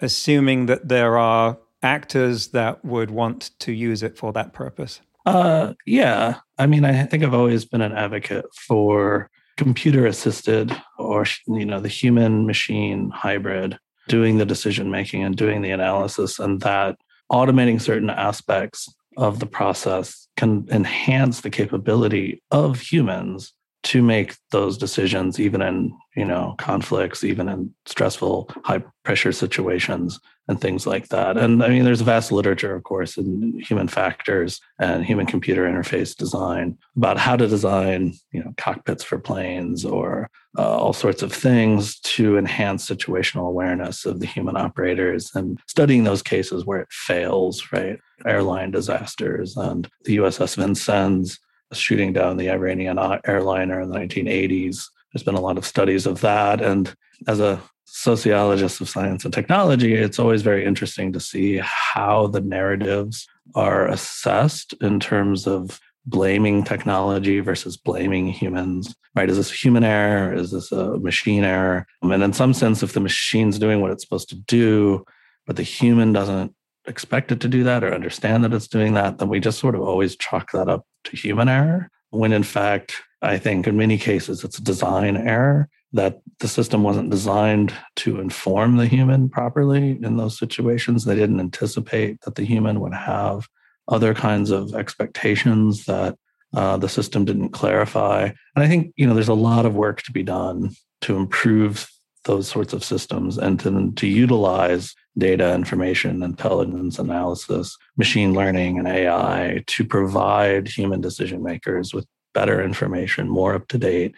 assuming 0.00 0.66
that 0.66 0.88
there 0.88 1.18
are 1.18 1.58
actors 1.86 2.48
that 2.48 2.84
would 2.84 3.10
want 3.10 3.50
to 3.60 3.72
use 3.72 4.02
it 4.02 4.18
for 4.18 4.32
that 4.32 4.52
purpose? 4.52 5.00
Uh, 5.24 5.74
yeah. 5.86 6.38
I 6.58 6.66
mean, 6.66 6.84
I 6.84 7.04
think 7.04 7.22
I've 7.22 7.34
always 7.34 7.64
been 7.64 7.80
an 7.80 7.92
advocate 7.92 8.46
for 8.54 9.30
computer 9.56 10.06
assisted 10.06 10.76
or, 10.98 11.24
you 11.46 11.64
know, 11.64 11.80
the 11.80 11.88
human 11.88 12.46
machine 12.46 13.10
hybrid 13.10 13.78
doing 14.08 14.38
the 14.38 14.44
decision 14.44 14.90
making 14.90 15.22
and 15.22 15.36
doing 15.36 15.62
the 15.62 15.70
analysis, 15.70 16.38
and 16.38 16.60
that 16.60 16.96
automating 17.32 17.80
certain 17.80 18.10
aspects 18.10 18.88
of 19.16 19.40
the 19.40 19.46
process 19.46 20.28
can 20.36 20.66
enhance 20.70 21.40
the 21.40 21.50
capability 21.50 22.42
of 22.50 22.80
humans 22.80 23.52
to 23.82 24.02
make 24.02 24.36
those 24.50 24.76
decisions 24.76 25.38
even 25.38 25.62
in 25.62 25.96
you 26.16 26.24
know 26.24 26.54
conflicts 26.58 27.22
even 27.24 27.48
in 27.48 27.72
stressful 27.86 28.50
high 28.64 28.82
pressure 29.04 29.32
situations 29.32 30.18
and 30.48 30.60
things 30.60 30.86
like 30.86 31.08
that. 31.08 31.36
And 31.36 31.62
I 31.62 31.68
mean, 31.68 31.84
there's 31.84 32.00
vast 32.02 32.30
literature, 32.30 32.74
of 32.74 32.84
course, 32.84 33.16
in 33.16 33.58
human 33.58 33.88
factors 33.88 34.60
and 34.78 35.04
human 35.04 35.26
computer 35.26 35.64
interface 35.64 36.16
design 36.16 36.78
about 36.96 37.18
how 37.18 37.36
to 37.36 37.48
design, 37.48 38.14
you 38.32 38.44
know, 38.44 38.54
cockpits 38.56 39.02
for 39.02 39.18
planes 39.18 39.84
or 39.84 40.30
uh, 40.56 40.76
all 40.76 40.92
sorts 40.92 41.22
of 41.22 41.32
things 41.32 41.98
to 42.00 42.38
enhance 42.38 42.88
situational 42.88 43.48
awareness 43.48 44.06
of 44.06 44.20
the 44.20 44.26
human 44.26 44.56
operators 44.56 45.32
and 45.34 45.58
studying 45.66 46.04
those 46.04 46.22
cases 46.22 46.64
where 46.64 46.80
it 46.80 46.88
fails, 46.90 47.72
right? 47.72 47.98
Airline 48.24 48.70
disasters 48.70 49.56
and 49.56 49.88
the 50.04 50.18
USS 50.18 50.56
Vincennes 50.56 51.38
shooting 51.72 52.12
down 52.12 52.36
the 52.36 52.50
Iranian 52.50 52.98
airliner 53.24 53.80
in 53.80 53.90
the 53.90 53.98
1980s. 53.98 54.84
There's 55.12 55.24
been 55.24 55.34
a 55.34 55.40
lot 55.40 55.58
of 55.58 55.66
studies 55.66 56.06
of 56.06 56.20
that. 56.20 56.60
And 56.60 56.94
as 57.26 57.40
a 57.40 57.60
sociologist 57.96 58.80
of 58.82 58.90
science 58.90 59.24
and 59.24 59.32
technology, 59.32 59.94
it's 59.94 60.18
always 60.18 60.42
very 60.42 60.66
interesting 60.66 61.12
to 61.14 61.18
see 61.18 61.58
how 61.62 62.26
the 62.26 62.42
narratives 62.42 63.26
are 63.54 63.88
assessed 63.88 64.74
in 64.82 65.00
terms 65.00 65.46
of 65.46 65.80
blaming 66.04 66.62
technology 66.62 67.40
versus 67.40 67.78
blaming 67.78 68.28
humans, 68.28 68.94
right? 69.14 69.30
Is 69.30 69.38
this 69.38 69.50
human 69.50 69.82
error? 69.82 70.34
Is 70.34 70.50
this 70.50 70.70
a 70.72 70.98
machine 70.98 71.42
error? 71.42 71.86
Um, 72.02 72.12
and 72.12 72.22
in 72.22 72.34
some 72.34 72.52
sense, 72.52 72.82
if 72.82 72.92
the 72.92 73.00
machine's 73.00 73.58
doing 73.58 73.80
what 73.80 73.90
it's 73.90 74.04
supposed 74.04 74.28
to 74.28 74.36
do, 74.36 75.02
but 75.46 75.56
the 75.56 75.62
human 75.62 76.12
doesn't 76.12 76.54
expect 76.86 77.32
it 77.32 77.40
to 77.40 77.48
do 77.48 77.64
that 77.64 77.82
or 77.82 77.94
understand 77.94 78.44
that 78.44 78.52
it's 78.52 78.68
doing 78.68 78.92
that, 78.92 79.18
then 79.18 79.28
we 79.28 79.40
just 79.40 79.58
sort 79.58 79.74
of 79.74 79.80
always 79.80 80.16
chalk 80.16 80.52
that 80.52 80.68
up 80.68 80.84
to 81.04 81.16
human 81.16 81.48
error. 81.48 81.90
When 82.10 82.32
in 82.32 82.42
fact, 82.42 83.02
I 83.22 83.38
think 83.38 83.66
in 83.66 83.78
many 83.78 83.96
cases 83.96 84.44
it's 84.44 84.58
a 84.58 84.62
design 84.62 85.16
error 85.16 85.70
that 85.96 86.20
the 86.40 86.48
system 86.48 86.82
wasn't 86.82 87.10
designed 87.10 87.72
to 87.96 88.20
inform 88.20 88.76
the 88.76 88.86
human 88.86 89.28
properly 89.28 89.98
in 90.02 90.16
those 90.16 90.38
situations. 90.38 91.04
They 91.04 91.14
didn't 91.14 91.40
anticipate 91.40 92.20
that 92.22 92.34
the 92.34 92.44
human 92.44 92.80
would 92.80 92.94
have 92.94 93.48
other 93.88 94.14
kinds 94.14 94.50
of 94.50 94.74
expectations 94.74 95.84
that 95.86 96.16
uh, 96.54 96.76
the 96.76 96.88
system 96.88 97.24
didn't 97.24 97.50
clarify. 97.50 98.30
And 98.54 98.64
I 98.64 98.68
think 98.68 98.92
you 98.96 99.06
know 99.06 99.14
there's 99.14 99.28
a 99.28 99.34
lot 99.34 99.66
of 99.66 99.74
work 99.74 100.02
to 100.02 100.12
be 100.12 100.22
done 100.22 100.70
to 101.02 101.16
improve 101.16 101.90
those 102.24 102.48
sorts 102.48 102.72
of 102.72 102.84
systems 102.84 103.38
and 103.38 103.60
to, 103.60 103.92
to 103.92 104.06
utilize 104.06 104.94
data, 105.16 105.54
information, 105.54 106.22
intelligence 106.22 106.98
analysis, 106.98 107.76
machine 107.96 108.34
learning, 108.34 108.78
and 108.78 108.88
AI 108.88 109.62
to 109.66 109.84
provide 109.84 110.68
human 110.68 111.00
decision 111.00 111.42
makers 111.42 111.94
with 111.94 112.06
better 112.34 112.62
information, 112.62 113.28
more 113.28 113.54
up 113.54 113.68
to 113.68 113.78
date, 113.78 114.14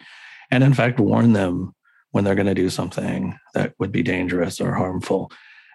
and 0.51 0.63
in 0.63 0.73
fact 0.73 0.99
warn 0.99 1.33
them 1.33 1.73
when 2.11 2.23
they're 2.23 2.35
going 2.35 2.47
to 2.47 2.53
do 2.53 2.69
something 2.69 3.37
that 3.53 3.73
would 3.79 3.91
be 3.91 4.03
dangerous 4.03 4.59
or 4.59 4.73
harmful. 4.73 5.31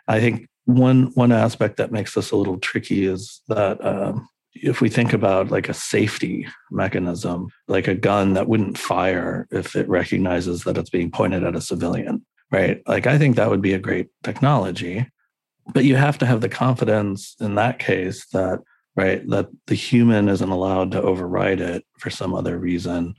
I 0.09 0.21
think 0.21 0.49
one 0.65 1.13
one 1.15 1.33
aspect 1.33 1.77
that 1.77 1.93
makes 1.93 2.15
this 2.15 2.31
a 2.31 2.37
little 2.37 2.59
tricky 2.59 3.07
is 3.07 3.41
that 3.49 3.85
um, 3.85 4.29
if 4.55 4.81
we 4.81 4.89
think 4.89 5.13
about 5.13 5.51
like 5.51 5.69
a 5.69 5.75
safety 5.75 6.47
mechanism, 6.71 7.49
like 7.69 7.89
a 7.89 7.95
gun 7.95 8.35
that 8.35 8.49
wouldn't 8.49 8.79
fire 8.79 9.47
if 9.51 9.77
it 9.77 9.89
recognizes 9.89 10.65
that 10.65 10.79
it's 10.79 10.91
being 10.91 11.11
pointed 11.11 11.45
at 11.45 11.57
a 11.57 11.61
civilian, 11.61 12.25
right? 12.51 12.81
Like 12.87 13.07
I 13.07 13.19
think 13.19 13.37
that 13.37 13.51
would 13.51 13.63
be 13.63 13.75
a 13.75 13.79
great 13.79 14.09
technology, 14.23 15.07
but 15.73 15.85
you 15.85 15.97
have 15.97 16.19
to 16.19 16.27
have 16.27 16.41
the 16.41 16.49
confidence 16.49 17.37
in 17.41 17.57
that 17.57 17.79
case 17.79 18.27
that 18.33 18.61
right 18.97 19.29
that 19.29 19.49
the 19.67 19.75
human 19.75 20.29
isn't 20.29 20.49
allowed 20.49 20.93
to 20.93 21.03
override 21.03 21.61
it 21.61 21.85
for 21.99 22.11
some 22.11 22.35
other 22.35 22.59
reason 22.59 23.15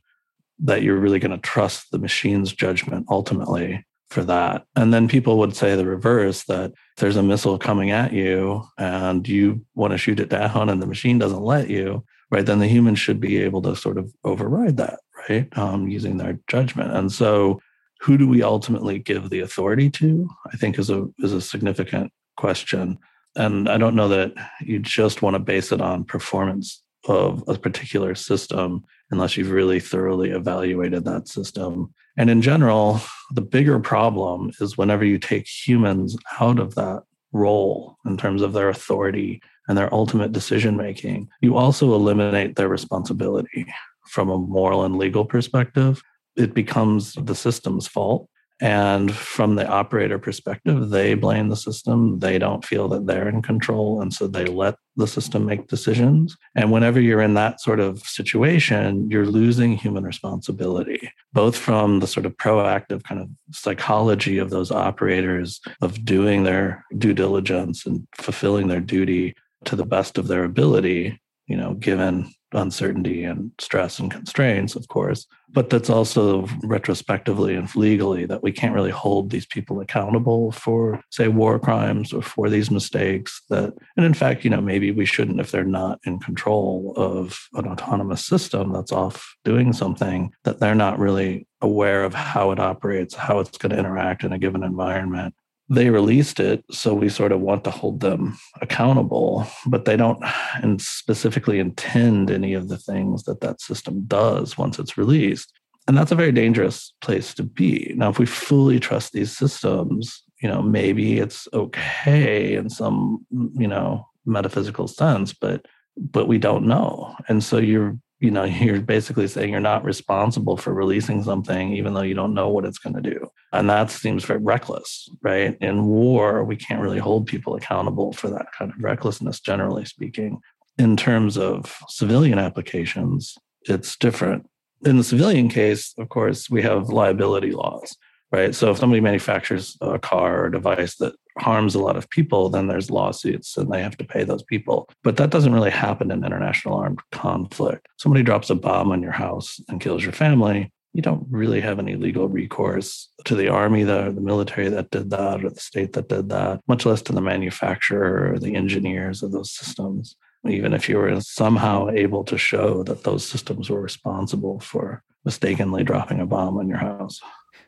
that 0.60 0.82
you're 0.82 0.98
really 0.98 1.20
going 1.20 1.32
to 1.32 1.38
trust 1.38 1.92
the 1.92 2.00
machine's 2.00 2.54
judgment 2.54 3.06
ultimately 3.10 3.86
for 4.10 4.24
that. 4.24 4.66
And 4.76 4.94
then 4.94 5.08
people 5.08 5.38
would 5.40 5.56
say 5.56 5.76
the 5.76 5.86
reverse 5.86 6.44
that 6.46 6.74
there's 6.98 7.18
a 7.18 7.24
missile 7.24 7.58
coming 7.58 7.92
at 7.92 8.14
you 8.14 8.64
and 8.78 9.28
you 9.28 9.66
want 9.74 9.92
to 9.92 9.98
shoot 9.98 10.20
it 10.20 10.30
down 10.30 10.70
and 10.70 10.82
the 10.82 10.88
machine 10.88 11.18
doesn't 11.18 11.42
let 11.42 11.70
you, 11.70 12.06
right? 12.32 12.46
Then 12.46 12.60
the 12.60 12.68
human 12.68 12.96
should 12.96 13.20
be 13.20 13.38
able 13.40 13.62
to 13.64 13.76
sort 13.76 13.98
of 13.98 14.14
override 14.24 14.78
that, 14.78 15.00
right? 15.28 15.58
Um, 15.58 15.88
using 15.88 16.18
their 16.18 16.40
judgment. 16.48 16.96
And 16.96 17.12
so 17.12 17.60
who 18.02 18.18
do 18.18 18.28
we 18.28 18.44
ultimately 18.44 19.00
give 19.00 19.30
the 19.30 19.40
authority 19.40 19.90
to? 19.90 20.30
I 20.54 20.58
think 20.58 20.78
is 20.78 20.90
a 20.90 21.08
is 21.20 21.34
a 21.34 21.42
significant 21.42 22.12
question. 22.38 23.00
And 23.36 23.68
I 23.68 23.78
don't 23.78 23.96
know 23.96 24.08
that 24.10 24.34
you 24.62 24.80
just 24.80 25.22
want 25.22 25.34
to 25.34 25.40
base 25.40 25.72
it 25.72 25.82
on 25.82 26.06
performance 26.06 26.82
of 27.08 27.44
a 27.48 27.58
particular 27.58 28.16
system 28.16 28.84
unless 29.12 29.38
you've 29.38 29.52
really 29.52 29.80
thoroughly 29.80 30.32
evaluated 30.32 31.06
that 31.06 31.28
system. 31.28 31.94
And 32.18 32.30
in 32.30 32.42
general, 32.42 33.02
the 33.32 33.42
bigger 33.42 33.80
problem 33.80 34.52
is 34.60 34.78
whenever 34.78 35.06
you 35.06 35.18
take 35.18 35.48
humans 35.48 36.18
out 36.40 36.60
of 36.60 36.76
that 36.76 37.04
role 37.32 37.98
in 38.06 38.18
terms 38.18 38.42
of 38.42 38.54
their 38.54 38.70
authority 38.70 39.42
and 39.68 39.78
their 39.78 39.94
ultimate 39.94 40.32
decision 40.32 40.78
making, 40.78 41.28
you 41.42 41.58
also 41.58 41.94
eliminate 41.94 42.56
their 42.56 42.70
responsibility 42.70 43.66
from 44.08 44.30
a 44.30 44.38
moral 44.38 44.86
and 44.86 44.98
legal 44.98 45.26
perspective. 45.26 46.02
It 46.36 46.54
becomes 46.54 47.14
the 47.14 47.36
system's 47.36 47.88
fault 47.88 48.30
and 48.62 49.14
from 49.14 49.56
the 49.56 49.68
operator 49.68 50.18
perspective, 50.18 50.90
they 50.90 51.14
blame 51.14 51.50
the 51.50 51.58
system. 51.58 52.20
They 52.20 52.38
don't 52.38 52.64
feel 52.64 52.88
that 52.90 53.06
they're 53.06 53.28
in 53.28 53.42
control. 53.42 54.02
And 54.02 54.14
so 54.14 54.28
they 54.28 54.46
let 54.46 54.76
the 54.96 55.08
system 55.08 55.46
make 55.46 55.68
decisions. 55.68 56.38
And 56.56 56.72
whenever 56.72 57.02
you're 57.02 57.22
in 57.22 57.34
that 57.34 57.60
sort 57.60 57.82
of 57.82 58.00
situation, 58.00 59.10
you're 59.12 59.26
losing 59.26 59.76
human 59.76 60.06
responsibility, 60.06 61.12
both 61.34 61.58
from 61.58 62.00
the 62.00 62.08
sort 62.08 62.26
of 62.26 62.38
proactive 62.38 63.04
kind 63.04 63.20
of 63.20 63.30
psychology 63.52 64.38
of 64.38 64.52
those 64.52 64.72
operators 64.72 65.60
of 65.82 66.06
doing 66.06 66.44
their 66.44 66.86
due 66.98 67.14
diligence 67.14 67.86
and 67.86 68.08
fulfilling 68.16 68.68
their 68.68 68.82
duty 68.82 69.36
to 69.66 69.76
the 69.76 69.86
best 69.86 70.18
of 70.18 70.28
their 70.28 70.46
ability, 70.46 71.20
you 71.48 71.58
know, 71.58 71.74
given 71.74 72.32
uncertainty 72.56 73.24
and 73.24 73.52
stress 73.60 74.00
and 74.00 74.12
constraints, 74.12 74.76
of 74.76 74.88
course. 74.88 75.28
But 75.50 75.70
that's 75.70 75.90
also 75.90 76.48
retrospectively 76.64 77.56
and 77.56 77.74
legally 77.76 78.26
that 78.26 78.44
we 78.44 78.52
can't 78.52 78.74
really 78.74 78.92
hold 78.92 79.30
these 79.30 79.46
people 79.46 79.80
accountable 79.80 80.52
for, 80.52 81.02
say, 81.12 81.28
war 81.28 81.60
crimes 81.60 82.12
or 82.12 82.22
for 82.22 82.50
these 82.50 82.72
mistakes. 82.72 83.42
That, 83.50 83.74
and 83.96 84.06
in 84.06 84.14
fact, 84.14 84.44
you 84.44 84.50
know, 84.50 84.62
maybe 84.62 84.92
we 84.92 85.06
shouldn't 85.06 85.40
if 85.40 85.52
they're 85.52 85.64
not 85.64 86.00
in 86.06 86.20
control 86.20 86.94
of 86.98 87.40
an 87.54 87.68
autonomous 87.68 88.26
system 88.26 88.74
that's 88.74 88.92
off 88.92 89.36
doing 89.46 89.72
something 89.72 90.34
that 90.44 90.60
they're 90.60 90.76
not 90.76 91.00
really 91.00 91.48
aware 91.62 92.04
of 92.04 92.14
how 92.14 92.52
it 92.52 92.60
operates, 92.60 93.16
how 93.16 93.40
it's 93.40 93.58
going 93.58 93.72
to 93.72 93.80
interact 93.80 94.24
in 94.24 94.34
a 94.34 94.40
given 94.40 94.64
environment 94.64 95.34
they 95.70 95.90
released 95.90 96.40
it 96.40 96.64
so 96.70 96.94
we 96.94 97.10
sort 97.10 97.32
of 97.32 97.42
want 97.42 97.64
to 97.64 97.72
hold 97.72 98.00
them 98.00 98.38
accountable 98.62 99.48
but 99.66 99.86
they 99.86 99.98
don't 99.98 100.24
and 100.62 100.82
specifically 100.82 101.60
intend 101.60 102.30
any 102.30 102.54
of 102.54 102.68
the 102.68 102.78
things 102.78 103.24
that 103.24 103.42
that 103.42 103.60
system 103.60 104.04
does 104.06 104.58
once 104.58 104.78
it's 104.78 104.98
released. 104.98 105.52
And 105.88 105.98
that's 105.98 106.12
a 106.12 106.16
very 106.16 106.32
dangerous 106.32 106.94
place 107.02 107.34
to 107.36 107.44
be. 107.44 107.94
Now 107.96 108.10
if 108.10 108.20
we 108.20 108.26
fully 108.26 108.80
trust 108.80 109.14
these 109.14 109.36
systems 109.36 110.22
you 110.42 110.50
know 110.50 110.62
maybe 110.62 111.20
it's 111.20 111.48
okay 111.54 112.56
in 112.56 112.70
some 112.70 113.26
you 113.32 113.68
know 113.68 114.06
metaphysical 114.26 114.88
sense 114.88 115.34
but 115.34 115.66
but 115.98 116.28
we 116.28 116.38
don't 116.38 116.66
know. 116.66 117.16
And 117.28 117.44
so 117.44 117.58
you're 117.58 117.98
you 118.26 118.32
know 118.32 118.44
you're 118.66 118.82
basically 118.82 119.28
saying 119.28 119.52
you're 119.52 119.60
not 119.60 119.84
responsible 119.84 120.58
for 120.58 120.74
releasing 120.74 121.24
something 121.24 121.74
even 121.74 121.94
though 121.94 122.02
you 122.02 122.14
don't 122.14 122.34
know 122.34 122.50
what 122.50 122.66
it's 122.66 122.80
going 122.80 122.96
to 122.96 123.10
do. 123.10 123.30
And 123.54 123.70
that 123.70 123.92
seems 123.92 124.26
very 124.26 124.40
reckless 124.40 125.10
right? 125.22 125.58
In 125.62 125.86
war 125.86 126.44
we 126.44 126.56
can't 126.56 126.82
really 126.82 127.00
hold 127.00 127.28
people 127.28 127.56
accountable 127.56 128.12
for 128.14 128.30
that 128.30 128.48
kind 128.58 128.72
of 128.72 128.84
recklessness 128.84 129.40
generally 129.40 129.86
speaking. 129.86 130.40
In 130.78 130.98
terms 130.98 131.38
of 131.38 131.78
civilian 131.88 132.40
applications 132.40 133.38
it's 133.62 133.96
different. 133.98 134.50
In 134.84 134.98
the 134.98 135.04
civilian 135.04 135.50
case 135.50 135.94
of 135.98 136.10
course 136.10 136.50
we 136.50 136.62
have 136.64 136.90
liability 136.90 137.52
laws 137.52 137.96
right 138.32 138.56
so 138.56 138.72
if 138.72 138.78
somebody 138.78 139.02
manufactures 139.02 139.78
a 139.82 140.00
car 140.00 140.46
or 140.46 140.50
device 140.50 140.96
that 140.98 141.14
harms 141.40 141.76
a 141.76 141.80
lot 141.80 141.98
of 141.98 142.10
people, 142.10 142.50
then 142.50 142.68
there's 142.68 142.90
lawsuits 142.90 143.58
and 143.58 143.72
they 143.72 143.82
have 143.82 143.98
to 143.98 144.06
pay 144.06 144.24
those 144.24 144.44
people. 144.44 144.90
But 145.04 145.18
that 145.18 145.32
doesn't 145.32 145.54
really 145.54 145.72
happen 145.72 146.12
in 146.12 146.24
international 146.24 146.76
armed 146.76 147.00
conflict. 147.12 147.88
Somebody 147.98 148.24
drops 148.24 148.50
a 148.50 148.56
bomb 148.56 148.92
on 148.92 149.02
your 149.02 149.12
house 149.12 149.60
and 149.68 149.82
kills 149.82 150.04
your 150.04 150.14
family. 150.14 150.72
You 150.94 151.02
don't 151.02 151.28
really 151.30 151.60
have 151.60 151.78
any 151.78 151.96
legal 151.96 152.30
recourse 152.30 153.10
to 153.26 153.36
the 153.36 153.50
army, 153.50 153.84
the, 153.84 154.12
the 154.12 154.22
military 154.22 154.70
that 154.70 154.92
did 154.92 155.10
that, 155.10 155.44
or 155.44 155.50
the 155.50 155.60
state 155.60 155.92
that 155.94 156.08
did 156.08 156.30
that, 156.30 156.62
much 156.70 156.86
less 156.86 157.02
to 157.04 157.14
the 157.14 157.22
manufacturer 157.22 158.32
or 158.32 158.40
the 158.40 158.56
engineers 158.56 159.22
of 159.22 159.34
those 159.34 159.52
systems. 159.52 160.16
Even 160.48 160.74
if 160.74 160.88
you 160.88 160.98
were 160.98 161.20
somehow 161.22 161.90
able 161.90 162.24
to 162.26 162.38
show 162.38 162.84
that 162.84 163.04
those 163.04 163.28
systems 163.28 163.70
were 163.70 163.82
responsible 163.82 164.60
for 164.60 165.04
mistakenly 165.24 165.84
dropping 165.84 166.20
a 166.20 166.26
bomb 166.26 166.58
on 166.58 166.68
your 166.68 166.78
house. 166.78 167.20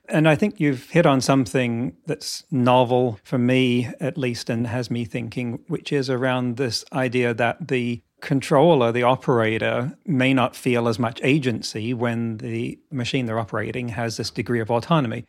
And 0.09 0.29
I 0.29 0.35
think 0.35 0.59
you've 0.59 0.89
hit 0.89 1.05
on 1.05 1.19
something 1.19 1.97
that's 2.05 2.45
novel 2.49 3.19
for 3.23 3.37
me, 3.37 3.89
at 3.99 4.17
least, 4.17 4.49
and 4.49 4.67
has 4.67 4.89
me 4.89 5.03
thinking, 5.03 5.59
which 5.67 5.91
is 5.91 6.09
around 6.09 6.55
this 6.55 6.85
idea 6.93 7.33
that 7.33 7.67
the 7.67 8.01
controller, 8.21 8.91
the 8.91 9.03
operator, 9.03 9.97
may 10.05 10.33
not 10.33 10.55
feel 10.55 10.87
as 10.87 10.97
much 10.97 11.19
agency 11.23 11.93
when 11.93 12.37
the 12.37 12.79
machine 12.89 13.25
they're 13.25 13.39
operating 13.39 13.89
has 13.89 14.17
this 14.17 14.31
degree 14.31 14.61
of 14.61 14.71
autonomy. 14.71 15.25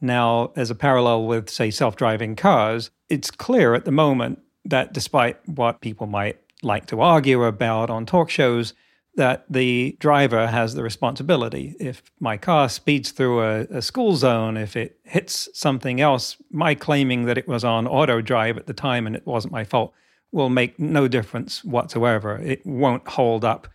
Now, 0.00 0.52
as 0.54 0.70
a 0.70 0.74
parallel 0.74 1.26
with, 1.26 1.48
say, 1.48 1.70
self 1.70 1.96
driving 1.96 2.36
cars, 2.36 2.90
it's 3.08 3.30
clear 3.30 3.74
at 3.74 3.84
the 3.84 3.90
moment 3.90 4.40
that 4.64 4.92
despite 4.92 5.36
what 5.48 5.80
people 5.80 6.06
might 6.06 6.38
like 6.62 6.86
to 6.86 7.00
argue 7.00 7.44
about 7.44 7.90
on 7.90 8.06
talk 8.06 8.30
shows, 8.30 8.74
that 9.16 9.44
the 9.50 9.96
driver 9.98 10.46
has 10.46 10.74
the 10.74 10.82
responsibility. 10.82 11.74
If 11.80 12.02
my 12.20 12.36
car 12.36 12.68
speeds 12.68 13.10
through 13.10 13.42
a, 13.42 13.60
a, 13.62 13.82
school 13.82 14.14
zone, 14.16 14.56
if 14.56 14.76
it 14.76 15.00
hits 15.04 15.48
something 15.52 16.00
else, 16.00 16.36
my 16.50 16.74
claiming 16.74 17.24
that 17.24 17.36
it 17.36 17.48
was 17.48 17.64
on 17.64 17.86
auto 17.86 18.20
drive 18.20 18.56
at 18.56 18.66
the 18.66 18.72
time 18.72 19.06
and 19.06 19.16
it 19.16 19.26
wasn't 19.26 19.52
my 19.52 19.64
fault 19.64 19.92
will 20.32 20.48
make 20.48 20.78
no 20.78 21.08
difference 21.08 21.64
whatsoever. 21.64 22.36
It 22.36 22.64
won't 22.64 23.06
hold 23.08 23.44
up 23.44 23.68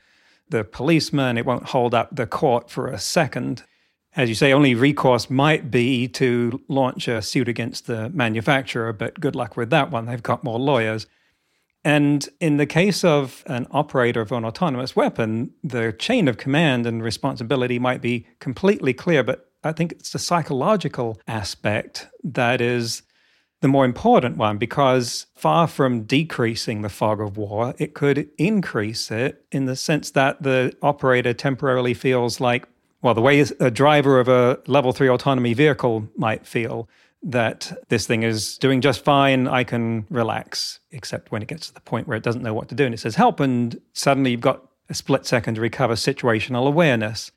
the 0.49 0.63
policeman, 0.63 1.37
it 1.37 1.45
won't 1.45 1.65
hold 1.65 1.93
up 1.93 2.15
the 2.15 2.27
court 2.27 2.69
for 2.69 2.87
a 2.87 2.99
second. 2.99 3.63
As 4.15 4.29
you 4.29 4.35
say, 4.35 4.53
only 4.53 4.73
recourse 4.73 5.29
might 5.29 5.69
be 5.69 6.07
to 6.09 6.61
launch 6.69 7.09
a 7.09 7.21
suit 7.21 7.49
against 7.49 7.87
the 7.87 8.09
manufacturer, 8.11 8.93
but 8.93 9.19
good 9.19 9.35
luck 9.35 9.57
with 9.57 9.69
that 9.71 9.91
one. 9.91 10.05
They've 10.05 10.23
got 10.23 10.43
more 10.43 10.59
lawyers. 10.59 11.07
And 11.85 12.27
in 12.39 12.57
the 12.57 12.65
case 12.65 13.03
of 13.03 13.43
an 13.45 13.67
operator 13.69 14.19
of 14.19 14.31
an 14.31 14.43
autonomous 14.43 14.95
weapon, 14.95 15.51
the 15.63 15.93
chain 15.93 16.27
of 16.27 16.37
command 16.37 16.87
and 16.87 17.03
responsibility 17.03 17.77
might 17.77 18.01
be 18.01 18.25
completely 18.39 18.91
clear, 18.91 19.23
but 19.23 19.51
I 19.63 19.71
think 19.71 19.91
it's 19.91 20.09
the 20.09 20.19
psychological 20.19 21.21
aspect 21.27 22.07
that 22.23 22.59
is 22.59 23.03
the 23.61 23.67
more 23.67 23.85
important 23.85 24.37
one 24.37 24.57
because 24.57 25.27
far 25.35 25.67
from 25.67 26.03
decreasing 26.03 26.81
the 26.81 26.89
fog 26.89 27.21
of 27.21 27.37
war, 27.37 27.75
it 27.77 27.93
could 27.93 28.29
increase 28.39 29.11
it 29.11 29.45
in 29.51 29.65
the 29.65 29.75
sense 29.75 30.09
that 30.11 30.41
the 30.41 30.75
operator 30.81 31.33
temporarily 31.33 31.93
feels 31.93 32.39
like, 32.39 32.67
well, 33.03 33.13
the 33.13 33.21
way 33.21 33.39
a 33.59 33.69
driver 33.69 34.19
of 34.19 34.27
a 34.27 34.59
level 34.65 34.91
three 34.91 35.09
autonomy 35.09 35.53
vehicle 35.53 36.07
might 36.17 36.47
feel 36.47 36.89
that 37.25 37.71
this 37.89 38.05
thing 38.05 38.23
is 38.23 38.57
doing 38.59 38.81
just 38.81 39.03
fine. 39.03 39.47
I 39.47 39.63
can 39.63 40.05
relax, 40.09 40.79
except 40.91 41.31
when 41.31 41.41
it 41.41 41.47
gets 41.47 41.67
to 41.67 41.73
the 41.73 41.81
point 41.81 42.07
where 42.07 42.15
it 42.15 42.23
doesn't 42.23 42.43
know 42.43 42.53
what 42.53 42.69
to 42.69 42.75
do 42.75 42.85
and 42.85 42.93
it 42.93 42.99
says 42.99 43.15
help, 43.15 43.39
and 43.39 43.79
suddenly 43.93 44.31
you've 44.31 44.41
got 44.41 44.63
a 44.89 44.93
split 44.93 45.25
second 45.25 45.55
to 45.55 45.61
recover 45.61 45.95
situational 45.95 46.67
awareness. 46.67 47.31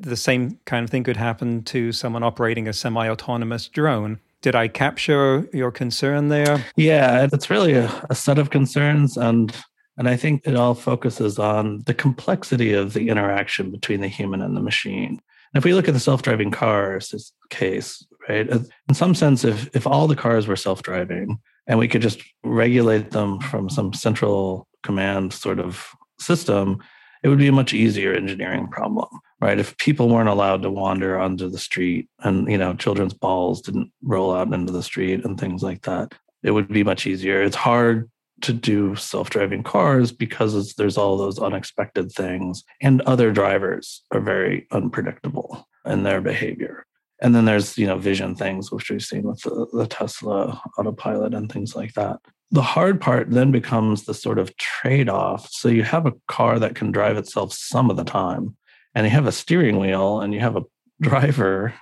The 0.00 0.16
same 0.16 0.58
kind 0.64 0.82
of 0.82 0.90
thing 0.90 1.04
could 1.04 1.18
happen 1.18 1.62
to 1.64 1.92
someone 1.92 2.22
operating 2.22 2.66
a 2.66 2.72
semi 2.72 3.08
autonomous 3.08 3.68
drone. 3.68 4.18
Did 4.40 4.54
I 4.54 4.68
capture 4.68 5.48
your 5.52 5.70
concern 5.70 6.28
there? 6.28 6.64
Yeah, 6.76 7.28
it's 7.32 7.48
really 7.48 7.74
a, 7.74 8.06
a 8.10 8.14
set 8.14 8.38
of 8.38 8.50
concerns 8.50 9.16
and 9.16 9.54
and 9.96 10.08
I 10.08 10.16
think 10.16 10.42
it 10.44 10.56
all 10.56 10.74
focuses 10.74 11.38
on 11.38 11.82
the 11.86 11.94
complexity 11.94 12.72
of 12.72 12.94
the 12.94 13.08
interaction 13.08 13.70
between 13.70 14.00
the 14.00 14.08
human 14.08 14.42
and 14.42 14.56
the 14.56 14.60
machine. 14.60 15.20
If 15.54 15.64
we 15.64 15.72
look 15.72 15.86
at 15.86 15.94
the 15.94 16.00
self-driving 16.00 16.50
cars 16.50 17.32
case, 17.48 18.04
right? 18.28 18.50
Uh, 18.50 18.60
in 18.88 18.94
some 18.94 19.14
sense, 19.14 19.44
if 19.44 19.74
if 19.74 19.86
all 19.86 20.06
the 20.06 20.16
cars 20.16 20.46
were 20.46 20.56
self-driving 20.56 21.38
and 21.66 21.78
we 21.78 21.88
could 21.88 22.02
just 22.02 22.20
regulate 22.42 23.10
them 23.10 23.40
from 23.40 23.70
some 23.70 23.92
central 23.92 24.68
command 24.82 25.32
sort 25.32 25.58
of 25.58 25.88
system, 26.18 26.82
it 27.22 27.28
would 27.28 27.38
be 27.38 27.48
a 27.48 27.52
much 27.52 27.72
easier 27.72 28.12
engineering 28.12 28.68
problem, 28.68 29.08
right? 29.40 29.58
If 29.58 29.76
people 29.78 30.08
weren't 30.08 30.28
allowed 30.28 30.62
to 30.62 30.70
wander 30.70 31.18
onto 31.18 31.48
the 31.48 31.58
street 31.58 32.08
and 32.20 32.50
you 32.50 32.58
know 32.58 32.74
children's 32.74 33.14
balls 33.14 33.60
didn't 33.60 33.92
roll 34.02 34.34
out 34.34 34.52
into 34.52 34.72
the 34.72 34.82
street 34.82 35.24
and 35.24 35.38
things 35.38 35.62
like 35.62 35.82
that, 35.82 36.14
it 36.42 36.52
would 36.52 36.68
be 36.68 36.84
much 36.84 37.06
easier. 37.06 37.42
It's 37.42 37.56
hard 37.56 38.10
to 38.42 38.52
do 38.52 38.94
self-driving 38.96 39.62
cars 39.62 40.12
because 40.12 40.74
there's 40.74 40.98
all 40.98 41.16
those 41.16 41.38
unexpected 41.38 42.10
things 42.12 42.64
and 42.82 43.00
other 43.02 43.30
drivers 43.30 44.02
are 44.10 44.20
very 44.20 44.66
unpredictable 44.72 45.66
in 45.86 46.02
their 46.02 46.20
behavior 46.20 46.84
and 47.20 47.34
then 47.34 47.44
there's 47.44 47.78
you 47.78 47.86
know 47.86 47.98
vision 47.98 48.34
things 48.34 48.70
which 48.70 48.90
we've 48.90 49.02
seen 49.02 49.22
with 49.22 49.40
the, 49.42 49.66
the 49.72 49.86
tesla 49.86 50.60
autopilot 50.78 51.34
and 51.34 51.50
things 51.50 51.74
like 51.74 51.94
that. 51.94 52.18
The 52.50 52.62
hard 52.62 53.00
part 53.00 53.30
then 53.30 53.50
becomes 53.50 54.04
the 54.04 54.14
sort 54.14 54.38
of 54.38 54.56
trade-off. 54.58 55.48
So 55.50 55.68
you 55.68 55.82
have 55.82 56.06
a 56.06 56.12
car 56.28 56.58
that 56.58 56.76
can 56.76 56.92
drive 56.92 57.16
itself 57.16 57.52
some 57.52 57.90
of 57.90 57.96
the 57.96 58.04
time 58.04 58.56
and 58.94 59.06
you 59.06 59.10
have 59.10 59.26
a 59.26 59.32
steering 59.32 59.78
wheel 59.78 60.20
and 60.20 60.32
you 60.32 60.40
have 60.40 60.56
a 60.56 60.62
driver 61.00 61.74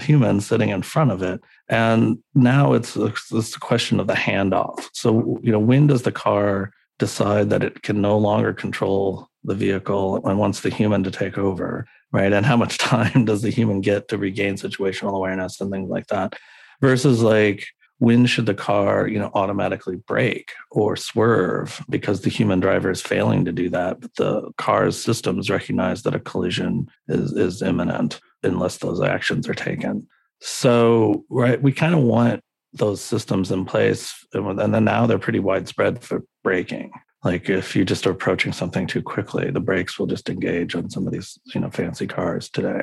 human 0.00 0.40
sitting 0.40 0.68
in 0.68 0.82
front 0.82 1.10
of 1.10 1.22
it. 1.22 1.40
And 1.68 2.18
now 2.34 2.74
it's, 2.74 2.96
it's 2.96 3.56
a 3.56 3.60
question 3.60 3.98
of 3.98 4.08
the 4.08 4.14
handoff. 4.14 4.88
So 4.92 5.38
you 5.42 5.52
know 5.52 5.58
when 5.58 5.86
does 5.86 6.02
the 6.02 6.12
car 6.12 6.72
decide 6.98 7.48
that 7.50 7.64
it 7.64 7.82
can 7.82 8.00
no 8.00 8.18
longer 8.18 8.52
control 8.52 9.28
the 9.42 9.54
vehicle 9.54 10.20
and 10.26 10.38
wants 10.38 10.60
the 10.60 10.70
human 10.70 11.02
to 11.04 11.10
take 11.10 11.38
over 11.38 11.86
right? 12.12 12.32
And 12.32 12.46
how 12.46 12.56
much 12.56 12.78
time 12.78 13.24
does 13.24 13.42
the 13.42 13.50
human 13.50 13.80
get 13.80 14.08
to 14.08 14.18
regain 14.18 14.54
situational 14.54 15.14
awareness 15.14 15.60
and 15.60 15.70
things 15.70 15.90
like 15.90 16.06
that? 16.08 16.34
Versus 16.80 17.22
like, 17.22 17.66
when 17.98 18.24
should 18.24 18.46
the 18.46 18.54
car, 18.54 19.06
you 19.06 19.18
know, 19.18 19.30
automatically 19.34 19.96
brake 19.96 20.52
or 20.70 20.96
swerve 20.96 21.84
because 21.90 22.22
the 22.22 22.30
human 22.30 22.58
driver 22.58 22.90
is 22.90 23.02
failing 23.02 23.44
to 23.44 23.52
do 23.52 23.68
that, 23.68 24.00
but 24.00 24.14
the 24.16 24.50
car's 24.56 25.00
systems 25.00 25.50
recognize 25.50 26.02
that 26.02 26.14
a 26.14 26.20
collision 26.20 26.88
is 27.08 27.32
is 27.32 27.60
imminent 27.60 28.18
unless 28.42 28.78
those 28.78 29.02
actions 29.02 29.46
are 29.48 29.54
taken. 29.54 30.08
So, 30.40 31.26
right, 31.28 31.60
we 31.60 31.72
kind 31.72 31.94
of 31.94 32.00
want 32.00 32.42
those 32.72 33.02
systems 33.02 33.50
in 33.50 33.66
place, 33.66 34.14
and 34.32 34.74
then 34.74 34.84
now 34.84 35.06
they're 35.06 35.18
pretty 35.18 35.40
widespread 35.40 36.02
for 36.02 36.24
braking, 36.42 36.92
like 37.24 37.50
if 37.50 37.76
you 37.76 37.84
just 37.84 38.06
are 38.06 38.12
approaching 38.12 38.52
something 38.52 38.86
too 38.86 39.02
quickly, 39.02 39.50
the 39.50 39.60
brakes 39.60 39.98
will 39.98 40.06
just 40.06 40.28
engage 40.28 40.74
on 40.74 40.90
some 40.90 41.06
of 41.06 41.12
these, 41.12 41.38
you 41.54 41.60
know, 41.60 41.70
fancy 41.70 42.06
cars 42.06 42.48
today. 42.48 42.82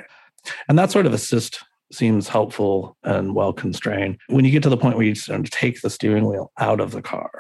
And 0.70 0.78
that 0.78 0.92
sort 0.92 1.06
of 1.06 1.14
assist 1.14 1.64
seems 1.92 2.28
helpful 2.28 2.98
and 3.04 3.34
well 3.34 3.54
constrained. 3.54 4.18
When 4.28 4.46
you 4.46 4.52
get 4.52 4.64
to 4.64 4.70
the 4.70 4.78
point 4.78 4.98
where 4.98 5.06
you 5.06 5.16
start 5.16 5.46
to 5.46 5.52
take 5.52 5.82
the 5.82 5.90
steering 5.90 6.26
wheel 6.26 6.52
out 6.58 6.80
of 6.80 6.92
the 6.92 7.02
car, 7.02 7.32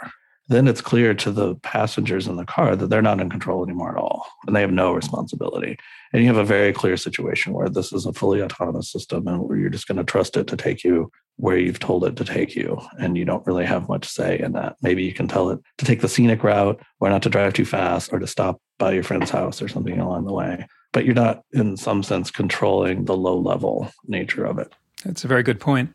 then 0.47 0.67
it's 0.67 0.81
clear 0.81 1.13
to 1.13 1.31
the 1.31 1.55
passengers 1.55 2.27
in 2.27 2.37
the 2.37 2.45
car 2.45 2.75
that 2.75 2.89
they're 2.89 3.01
not 3.01 3.19
in 3.19 3.29
control 3.29 3.63
anymore 3.63 3.91
at 3.91 4.01
all 4.01 4.25
and 4.45 4.55
they 4.55 4.61
have 4.61 4.71
no 4.71 4.93
responsibility. 4.93 5.77
And 6.13 6.21
you 6.21 6.27
have 6.27 6.37
a 6.37 6.45
very 6.45 6.71
clear 6.71 6.95
situation 6.97 7.53
where 7.53 7.69
this 7.69 7.91
is 7.91 8.05
a 8.05 8.13
fully 8.13 8.41
autonomous 8.41 8.91
system 8.91 9.27
and 9.27 9.41
where 9.41 9.57
you're 9.57 9.69
just 9.69 9.87
going 9.87 9.97
to 9.97 10.03
trust 10.03 10.37
it 10.37 10.47
to 10.47 10.57
take 10.57 10.83
you 10.83 11.11
where 11.35 11.57
you've 11.57 11.79
told 11.79 12.03
it 12.03 12.15
to 12.15 12.25
take 12.25 12.55
you. 12.55 12.81
And 12.97 13.17
you 13.17 13.25
don't 13.25 13.45
really 13.45 13.65
have 13.65 13.89
much 13.89 14.07
say 14.07 14.39
in 14.39 14.53
that. 14.53 14.75
Maybe 14.81 15.03
you 15.03 15.13
can 15.13 15.27
tell 15.27 15.49
it 15.49 15.59
to 15.77 15.85
take 15.85 16.01
the 16.01 16.09
scenic 16.09 16.43
route 16.43 16.81
or 16.99 17.09
not 17.09 17.21
to 17.23 17.29
drive 17.29 17.53
too 17.53 17.65
fast 17.65 18.11
or 18.11 18.19
to 18.19 18.27
stop 18.27 18.59
by 18.77 18.93
your 18.93 19.03
friend's 19.03 19.29
house 19.29 19.61
or 19.61 19.67
something 19.67 19.99
along 19.99 20.25
the 20.25 20.33
way. 20.33 20.65
But 20.93 21.05
you're 21.05 21.13
not, 21.13 21.43
in 21.51 21.77
some 21.77 22.01
sense, 22.01 22.31
controlling 22.31 23.05
the 23.05 23.17
low 23.17 23.37
level 23.37 23.91
nature 24.07 24.45
of 24.45 24.57
it. 24.57 24.73
That's 25.03 25.23
a 25.23 25.27
very 25.27 25.43
good 25.43 25.59
point. 25.59 25.93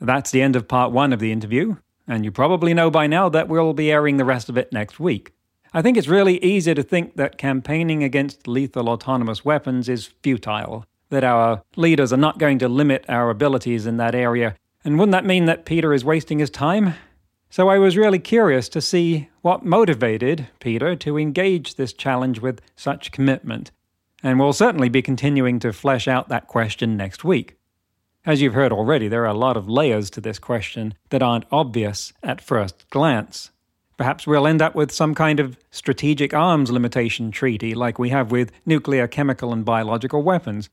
That's 0.00 0.30
the 0.30 0.42
end 0.42 0.56
of 0.56 0.68
part 0.68 0.92
one 0.92 1.12
of 1.12 1.18
the 1.18 1.32
interview. 1.32 1.76
And 2.06 2.24
you 2.24 2.32
probably 2.32 2.74
know 2.74 2.90
by 2.90 3.06
now 3.06 3.28
that 3.28 3.48
we'll 3.48 3.72
be 3.72 3.90
airing 3.90 4.16
the 4.16 4.24
rest 4.24 4.48
of 4.48 4.56
it 4.56 4.72
next 4.72 4.98
week. 4.98 5.32
I 5.72 5.80
think 5.80 5.96
it's 5.96 6.08
really 6.08 6.42
easy 6.44 6.74
to 6.74 6.82
think 6.82 7.16
that 7.16 7.38
campaigning 7.38 8.04
against 8.04 8.46
lethal 8.46 8.88
autonomous 8.88 9.44
weapons 9.44 9.88
is 9.88 10.10
futile, 10.22 10.84
that 11.08 11.24
our 11.24 11.62
leaders 11.76 12.12
are 12.12 12.18
not 12.18 12.38
going 12.38 12.58
to 12.58 12.68
limit 12.68 13.04
our 13.08 13.30
abilities 13.30 13.86
in 13.86 13.96
that 13.96 14.14
area. 14.14 14.54
And 14.84 14.98
wouldn't 14.98 15.12
that 15.12 15.24
mean 15.24 15.46
that 15.46 15.64
Peter 15.64 15.94
is 15.94 16.04
wasting 16.04 16.40
his 16.40 16.50
time? 16.50 16.94
So 17.48 17.68
I 17.68 17.78
was 17.78 17.96
really 17.96 18.18
curious 18.18 18.68
to 18.70 18.80
see 18.80 19.28
what 19.42 19.64
motivated 19.64 20.48
Peter 20.58 20.96
to 20.96 21.18
engage 21.18 21.74
this 21.74 21.92
challenge 21.92 22.40
with 22.40 22.60
such 22.76 23.12
commitment. 23.12 23.70
And 24.22 24.38
we'll 24.38 24.52
certainly 24.52 24.88
be 24.88 25.02
continuing 25.02 25.58
to 25.60 25.72
flesh 25.72 26.08
out 26.08 26.28
that 26.28 26.46
question 26.46 26.96
next 26.96 27.24
week. 27.24 27.56
As 28.24 28.40
you've 28.40 28.54
heard 28.54 28.72
already, 28.72 29.08
there 29.08 29.24
are 29.24 29.34
a 29.34 29.34
lot 29.34 29.56
of 29.56 29.68
layers 29.68 30.08
to 30.10 30.20
this 30.20 30.38
question 30.38 30.94
that 31.10 31.24
aren't 31.24 31.44
obvious 31.50 32.12
at 32.22 32.40
first 32.40 32.88
glance. 32.88 33.50
Perhaps 33.96 34.28
we'll 34.28 34.46
end 34.46 34.62
up 34.62 34.76
with 34.76 34.92
some 34.92 35.12
kind 35.12 35.40
of 35.40 35.58
strategic 35.72 36.32
arms 36.32 36.70
limitation 36.70 37.32
treaty 37.32 37.74
like 37.74 37.98
we 37.98 38.10
have 38.10 38.30
with 38.30 38.52
nuclear, 38.64 39.08
chemical, 39.08 39.52
and 39.52 39.64
biological 39.64 40.22
weapons. 40.22 40.70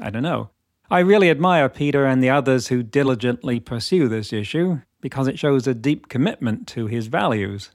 I 0.00 0.10
don't 0.10 0.22
know. 0.22 0.50
I 0.92 1.00
really 1.00 1.28
admire 1.28 1.68
Peter 1.68 2.06
and 2.06 2.22
the 2.22 2.30
others 2.30 2.68
who 2.68 2.84
diligently 2.84 3.58
pursue 3.58 4.06
this 4.06 4.32
issue 4.32 4.80
because 5.00 5.26
it 5.26 5.40
shows 5.40 5.66
a 5.66 5.74
deep 5.74 6.08
commitment 6.08 6.68
to 6.68 6.86
his 6.86 7.08
values. 7.08 7.72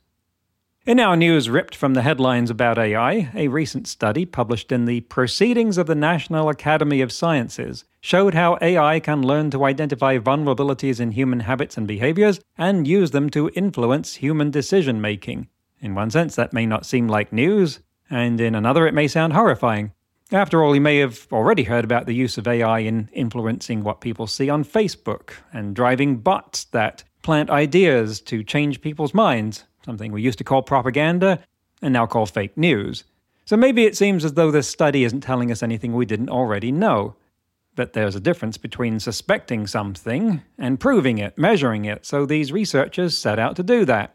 In 0.88 1.02
our 1.02 1.18
news 1.18 1.50
ripped 1.50 1.76
from 1.76 1.96
the 1.96 2.02
headlines 2.02 2.50
about 2.50 2.78
AI, 2.78 3.30
a 3.36 3.50
recent 3.50 3.90
study 3.90 4.26
published 4.26 4.72
in 4.72 4.86
the 4.86 5.02
Proceedings 5.02 5.78
of 5.78 5.86
the 5.86 5.96
National 5.96 6.48
Academy 6.48 7.02
of 7.02 7.12
Sciences 7.12 7.84
showed 8.00 8.34
how 8.34 8.58
AI 8.62 9.02
can 9.02 9.22
learn 9.22 9.52
to 9.52 9.66
identify 9.66 10.18
vulnerabilities 10.18 11.02
in 11.02 11.12
human 11.12 11.42
habits 11.42 11.76
and 11.76 11.90
behaviors 11.90 12.40
and 12.58 12.88
use 12.88 13.12
them 13.12 13.30
to 13.32 13.52
influence 13.54 14.16
human 14.16 14.50
decision 14.50 15.02
making. 15.02 15.50
In 15.82 15.94
one 15.94 16.10
sense, 16.10 16.38
that 16.38 16.54
may 16.54 16.66
not 16.66 16.86
seem 16.86 17.10
like 17.10 17.34
news, 17.34 17.82
and 18.10 18.40
in 18.40 18.56
another, 18.56 18.88
it 18.88 18.94
may 18.94 19.10
sound 19.10 19.34
horrifying. 19.34 19.92
After 20.32 20.64
all, 20.64 20.74
you 20.74 20.80
may 20.80 21.00
have 21.00 21.28
already 21.34 21.64
heard 21.64 21.84
about 21.84 22.06
the 22.06 22.16
use 22.16 22.38
of 22.38 22.48
AI 22.48 22.80
in 22.80 23.10
influencing 23.12 23.84
what 23.84 24.00
people 24.00 24.26
see 24.26 24.50
on 24.50 24.64
Facebook 24.64 25.32
and 25.52 25.76
driving 25.76 26.20
bots 26.20 26.64
that 26.72 27.04
plant 27.24 27.50
ideas 27.50 28.22
to 28.22 28.42
change 28.42 28.80
people's 28.80 29.14
minds 29.14 29.66
something 29.88 30.12
we 30.12 30.22
used 30.22 30.38
to 30.38 30.44
call 30.44 30.62
propaganda 30.62 31.40
and 31.82 31.94
now 31.94 32.06
call 32.06 32.26
fake 32.26 32.58
news. 32.58 33.06
So 33.46 33.56
maybe 33.56 33.86
it 33.86 33.96
seems 33.96 34.26
as 34.26 34.34
though 34.34 34.52
this 34.52 34.68
study 34.68 35.06
isn't 35.06 35.22
telling 35.22 35.50
us 35.50 35.64
anything 35.64 35.94
we 35.94 36.06
didn't 36.06 36.30
already 36.30 36.74
know. 36.74 37.16
But 37.74 37.94
there's 37.94 38.16
a 38.16 38.20
difference 38.20 38.58
between 38.58 39.00
suspecting 39.00 39.66
something 39.66 40.42
and 40.58 40.78
proving 40.78 41.20
it, 41.20 41.38
measuring 41.38 41.86
it, 41.86 42.06
so 42.06 42.26
these 42.26 42.52
researchers 42.52 43.18
set 43.18 43.40
out 43.40 43.56
to 43.56 43.64
do 43.64 43.86
that. 43.86 44.14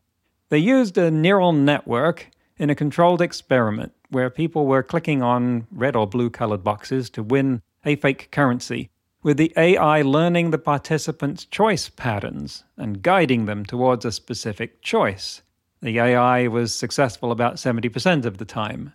They 0.50 0.58
used 0.58 0.98
a 0.98 1.11
neural 1.11 1.52
network 1.52 2.28
in 2.58 2.68
a 2.68 2.74
controlled 2.74 3.22
experiment 3.22 3.92
where 4.11 4.28
people 4.28 4.66
were 4.66 4.82
clicking 4.82 5.22
on 5.22 5.66
red 5.70 5.96
or 5.96 6.06
blue 6.06 6.28
colored 6.28 6.62
boxes 6.62 7.08
to 7.11 7.22
win 7.22 7.62
a 7.87 7.96
fake 7.96 8.28
currency, 8.30 8.90
with 9.22 9.38
the 9.38 9.54
AI 9.56 10.02
learning 10.02 10.50
the 10.50 10.58
participants' 10.58 11.46
choice 11.46 11.88
patterns 11.88 12.64
and 12.76 13.00
guiding 13.00 13.46
them 13.46 13.64
towards 13.64 14.04
a 14.04 14.12
specific 14.12 14.82
choice. 14.82 15.40
The 15.82 15.98
AI 15.98 16.46
was 16.46 16.72
successful 16.72 17.32
about 17.32 17.56
70% 17.56 18.24
of 18.24 18.38
the 18.38 18.44
time. 18.44 18.92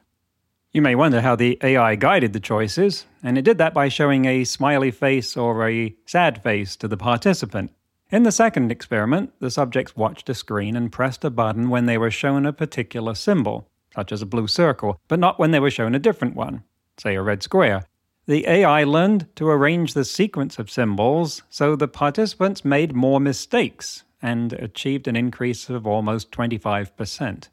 You 0.71 0.81
may 0.81 0.95
wonder 0.95 1.19
how 1.19 1.35
the 1.35 1.59
AI 1.61 1.95
guided 1.95 2.31
the 2.31 2.39
choices, 2.39 3.05
and 3.21 3.37
it 3.37 3.41
did 3.41 3.57
that 3.57 3.73
by 3.73 3.89
showing 3.89 4.23
a 4.23 4.45
smiley 4.45 4.91
face 4.91 5.35
or 5.35 5.67
a 5.67 5.93
sad 6.05 6.41
face 6.41 6.77
to 6.77 6.87
the 6.87 6.95
participant. 6.95 7.71
In 8.09 8.23
the 8.23 8.31
second 8.31 8.71
experiment, 8.71 9.33
the 9.41 9.51
subjects 9.51 9.97
watched 9.97 10.29
a 10.29 10.33
screen 10.33 10.77
and 10.77 10.89
pressed 10.89 11.25
a 11.25 11.29
button 11.29 11.69
when 11.69 11.87
they 11.87 11.97
were 11.97 12.09
shown 12.09 12.45
a 12.45 12.53
particular 12.53 13.15
symbol, 13.15 13.67
such 13.93 14.13
as 14.13 14.21
a 14.21 14.25
blue 14.25 14.47
circle, 14.47 14.97
but 15.09 15.19
not 15.19 15.39
when 15.39 15.51
they 15.51 15.59
were 15.59 15.69
shown 15.69 15.93
a 15.93 15.99
different 15.99 16.37
one, 16.37 16.63
say 16.97 17.15
a 17.15 17.21
red 17.21 17.43
square. 17.43 17.83
The 18.27 18.47
AI 18.47 18.85
learned 18.85 19.27
to 19.35 19.49
arrange 19.49 19.93
the 19.93 20.05
sequence 20.05 20.57
of 20.57 20.71
symbols 20.71 21.43
so 21.49 21.75
the 21.75 21.89
participants 21.89 22.63
made 22.63 22.95
more 22.95 23.19
mistakes 23.19 24.05
and 24.21 24.53
achieved 24.53 25.07
an 25.07 25.15
increase 25.15 25.69
of 25.69 25.85
almost 25.85 26.31
25%. 26.31 27.49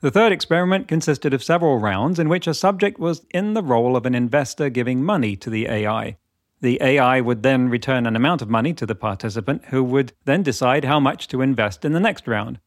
The 0.00 0.10
third 0.10 0.30
experiment 0.30 0.88
consisted 0.88 1.32
of 1.32 1.42
several 1.42 1.78
rounds 1.78 2.18
in 2.18 2.28
which 2.28 2.46
a 2.46 2.54
subject 2.54 2.98
was 2.98 3.24
in 3.30 3.54
the 3.54 3.62
role 3.62 3.96
of 3.96 4.06
an 4.06 4.14
investor 4.14 4.68
giving 4.68 5.02
money 5.02 5.36
to 5.36 5.48
the 5.48 5.66
AI. 5.66 6.16
The 6.60 6.78
AI 6.82 7.20
would 7.20 7.42
then 7.42 7.68
return 7.68 8.06
an 8.06 8.16
amount 8.16 8.42
of 8.42 8.48
money 8.48 8.72
to 8.74 8.86
the 8.86 8.94
participant, 8.94 9.66
who 9.66 9.82
would 9.84 10.12
then 10.24 10.42
decide 10.42 10.84
how 10.84 11.00
much 11.00 11.28
to 11.28 11.42
invest 11.42 11.84
in 11.84 11.92
the 11.92 12.00
next 12.00 12.26
round. 12.26 12.60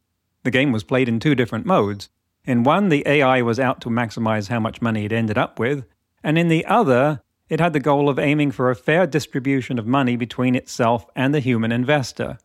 The 0.43 0.51
game 0.51 0.71
was 0.71 0.83
played 0.83 1.07
in 1.07 1.19
two 1.19 1.35
different 1.35 1.65
modes. 1.65 2.09
In 2.45 2.63
one, 2.63 2.89
the 2.89 3.03
AI 3.05 3.41
was 3.41 3.59
out 3.59 3.81
to 3.81 3.89
maximize 3.89 4.49
how 4.49 4.59
much 4.59 4.81
money 4.81 5.05
it 5.05 5.11
ended 5.11 5.37
up 5.37 5.59
with, 5.59 5.85
and 6.23 6.37
in 6.37 6.47
the 6.47 6.65
other, 6.65 7.21
it 7.49 7.59
had 7.59 7.73
the 7.73 7.79
goal 7.79 8.09
of 8.09 8.19
aiming 8.19 8.51
for 8.51 8.69
a 8.69 8.75
fair 8.75 9.07
distribution 9.07 9.79
of 9.79 9.87
money 9.87 10.15
between 10.15 10.55
itself 10.55 11.05
and 11.15 11.33
the 11.33 11.39
human 11.39 11.71
investor. 11.71 12.37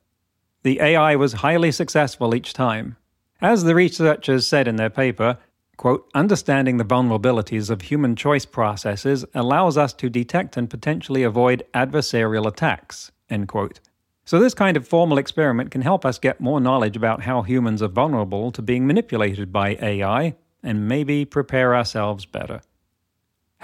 The 0.64 0.80
AI 0.80 1.14
was 1.14 1.34
highly 1.34 1.70
successful 1.70 2.34
each 2.34 2.54
time. 2.54 2.96
As 3.42 3.64
the 3.64 3.74
researchers 3.74 4.46
said 4.46 4.66
in 4.66 4.76
their 4.76 4.88
paper, 4.88 5.36
quote, 5.76 6.08
understanding 6.14 6.78
the 6.78 6.86
vulnerabilities 6.86 7.68
of 7.68 7.82
human 7.82 8.16
choice 8.16 8.46
processes 8.46 9.26
allows 9.34 9.76
us 9.76 9.92
to 9.92 10.08
detect 10.08 10.56
and 10.56 10.70
potentially 10.70 11.22
avoid 11.22 11.64
adversarial 11.74 12.46
attacks, 12.46 13.12
end 13.28 13.46
quote. 13.46 13.78
So, 14.24 14.40
this 14.40 14.54
kind 14.54 14.78
of 14.78 14.88
formal 14.88 15.18
experiment 15.18 15.70
can 15.70 15.82
help 15.82 16.06
us 16.06 16.18
get 16.18 16.40
more 16.40 16.62
knowledge 16.62 16.96
about 16.96 17.24
how 17.24 17.42
humans 17.42 17.82
are 17.82 17.88
vulnerable 17.88 18.50
to 18.52 18.62
being 18.62 18.86
manipulated 18.86 19.52
by 19.52 19.76
AI 19.82 20.34
and 20.62 20.88
maybe 20.88 21.26
prepare 21.26 21.76
ourselves 21.76 22.24
better. 22.24 22.62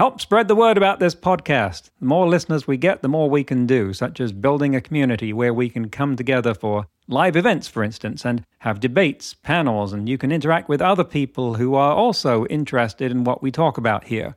Help 0.01 0.19
spread 0.19 0.49
the 0.49 0.55
word 0.55 0.79
about 0.79 0.99
this 0.99 1.15
podcast. 1.15 1.91
The 2.01 2.07
more 2.07 2.27
listeners 2.27 2.67
we 2.67 2.79
get, 2.79 3.03
the 3.03 3.09
more 3.09 3.29
we 3.29 3.45
can 3.45 3.67
do, 3.67 3.93
such 3.93 4.19
as 4.19 4.33
building 4.33 4.75
a 4.75 4.81
community 4.81 5.31
where 5.31 5.53
we 5.53 5.69
can 5.69 5.91
come 5.91 6.17
together 6.17 6.55
for 6.55 6.87
live 7.07 7.37
events, 7.37 7.69
for 7.69 7.85
instance, 7.85 8.25
and 8.25 8.43
have 8.61 8.81
debates, 8.81 9.35
panels, 9.35 9.93
and 9.93 10.09
you 10.09 10.17
can 10.17 10.33
interact 10.33 10.71
with 10.71 10.81
other 10.81 11.05
people 11.05 11.57
who 11.57 11.75
are 11.75 11.93
also 11.93 12.47
interested 12.47 13.11
in 13.11 13.25
what 13.25 13.43
we 13.43 13.51
talk 13.51 13.77
about 13.77 14.05
here. 14.05 14.37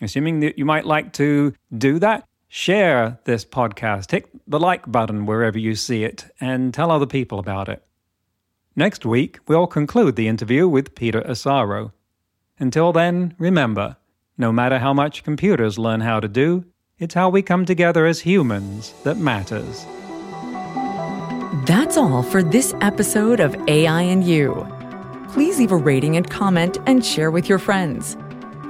Assuming 0.00 0.40
that 0.40 0.58
you 0.58 0.64
might 0.64 0.86
like 0.86 1.12
to 1.12 1.52
do 1.76 1.98
that, 1.98 2.26
share 2.48 3.18
this 3.24 3.44
podcast, 3.44 4.12
hit 4.12 4.30
the 4.46 4.58
like 4.58 4.90
button 4.90 5.26
wherever 5.26 5.58
you 5.58 5.74
see 5.74 6.02
it, 6.02 6.34
and 6.40 6.72
tell 6.72 6.90
other 6.90 7.04
people 7.04 7.38
about 7.38 7.68
it. 7.68 7.84
Next 8.74 9.04
week, 9.04 9.38
we'll 9.46 9.66
conclude 9.66 10.16
the 10.16 10.28
interview 10.28 10.66
with 10.66 10.94
Peter 10.94 11.20
Asaro. 11.20 11.92
Until 12.58 12.94
then, 12.94 13.34
remember, 13.38 13.98
no 14.38 14.52
matter 14.52 14.78
how 14.78 14.94
much 14.94 15.24
computers 15.24 15.78
learn 15.78 16.00
how 16.00 16.20
to 16.20 16.28
do, 16.28 16.64
it's 16.98 17.14
how 17.14 17.28
we 17.28 17.42
come 17.42 17.64
together 17.64 18.06
as 18.06 18.20
humans 18.20 18.94
that 19.02 19.18
matters. 19.18 19.84
That's 21.66 21.96
all 21.96 22.22
for 22.22 22.42
this 22.42 22.72
episode 22.80 23.40
of 23.40 23.56
AI 23.68 24.02
and 24.02 24.24
You. 24.24 24.66
Please 25.32 25.58
leave 25.58 25.72
a 25.72 25.76
rating 25.76 26.16
and 26.16 26.28
comment 26.30 26.78
and 26.86 27.04
share 27.04 27.30
with 27.30 27.48
your 27.48 27.58
friends. 27.58 28.16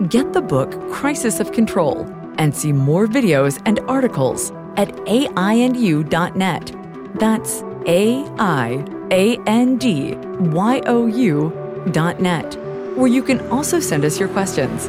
Get 0.09 0.33
the 0.33 0.41
book 0.41 0.91
Crisis 0.91 1.39
of 1.39 1.53
Control 1.53 2.07
and 2.39 2.57
see 2.57 2.73
more 2.73 3.07
videos 3.07 3.61
and 3.67 3.81
articles 3.81 4.51
at 4.77 4.89
aiandyou.net. 5.07 6.73
That's 7.15 7.63
A 7.87 8.25
I 8.39 8.85
A 9.11 9.39
N 9.47 9.77
D 9.77 10.15
Y 10.15 10.83
O 10.87 11.07
U.net, 11.07 12.57
where 12.97 13.09
you 13.09 13.23
can 13.23 13.41
also 13.49 13.81
send 13.81 14.05
us 14.05 14.19
your 14.19 14.29
questions. 14.29 14.89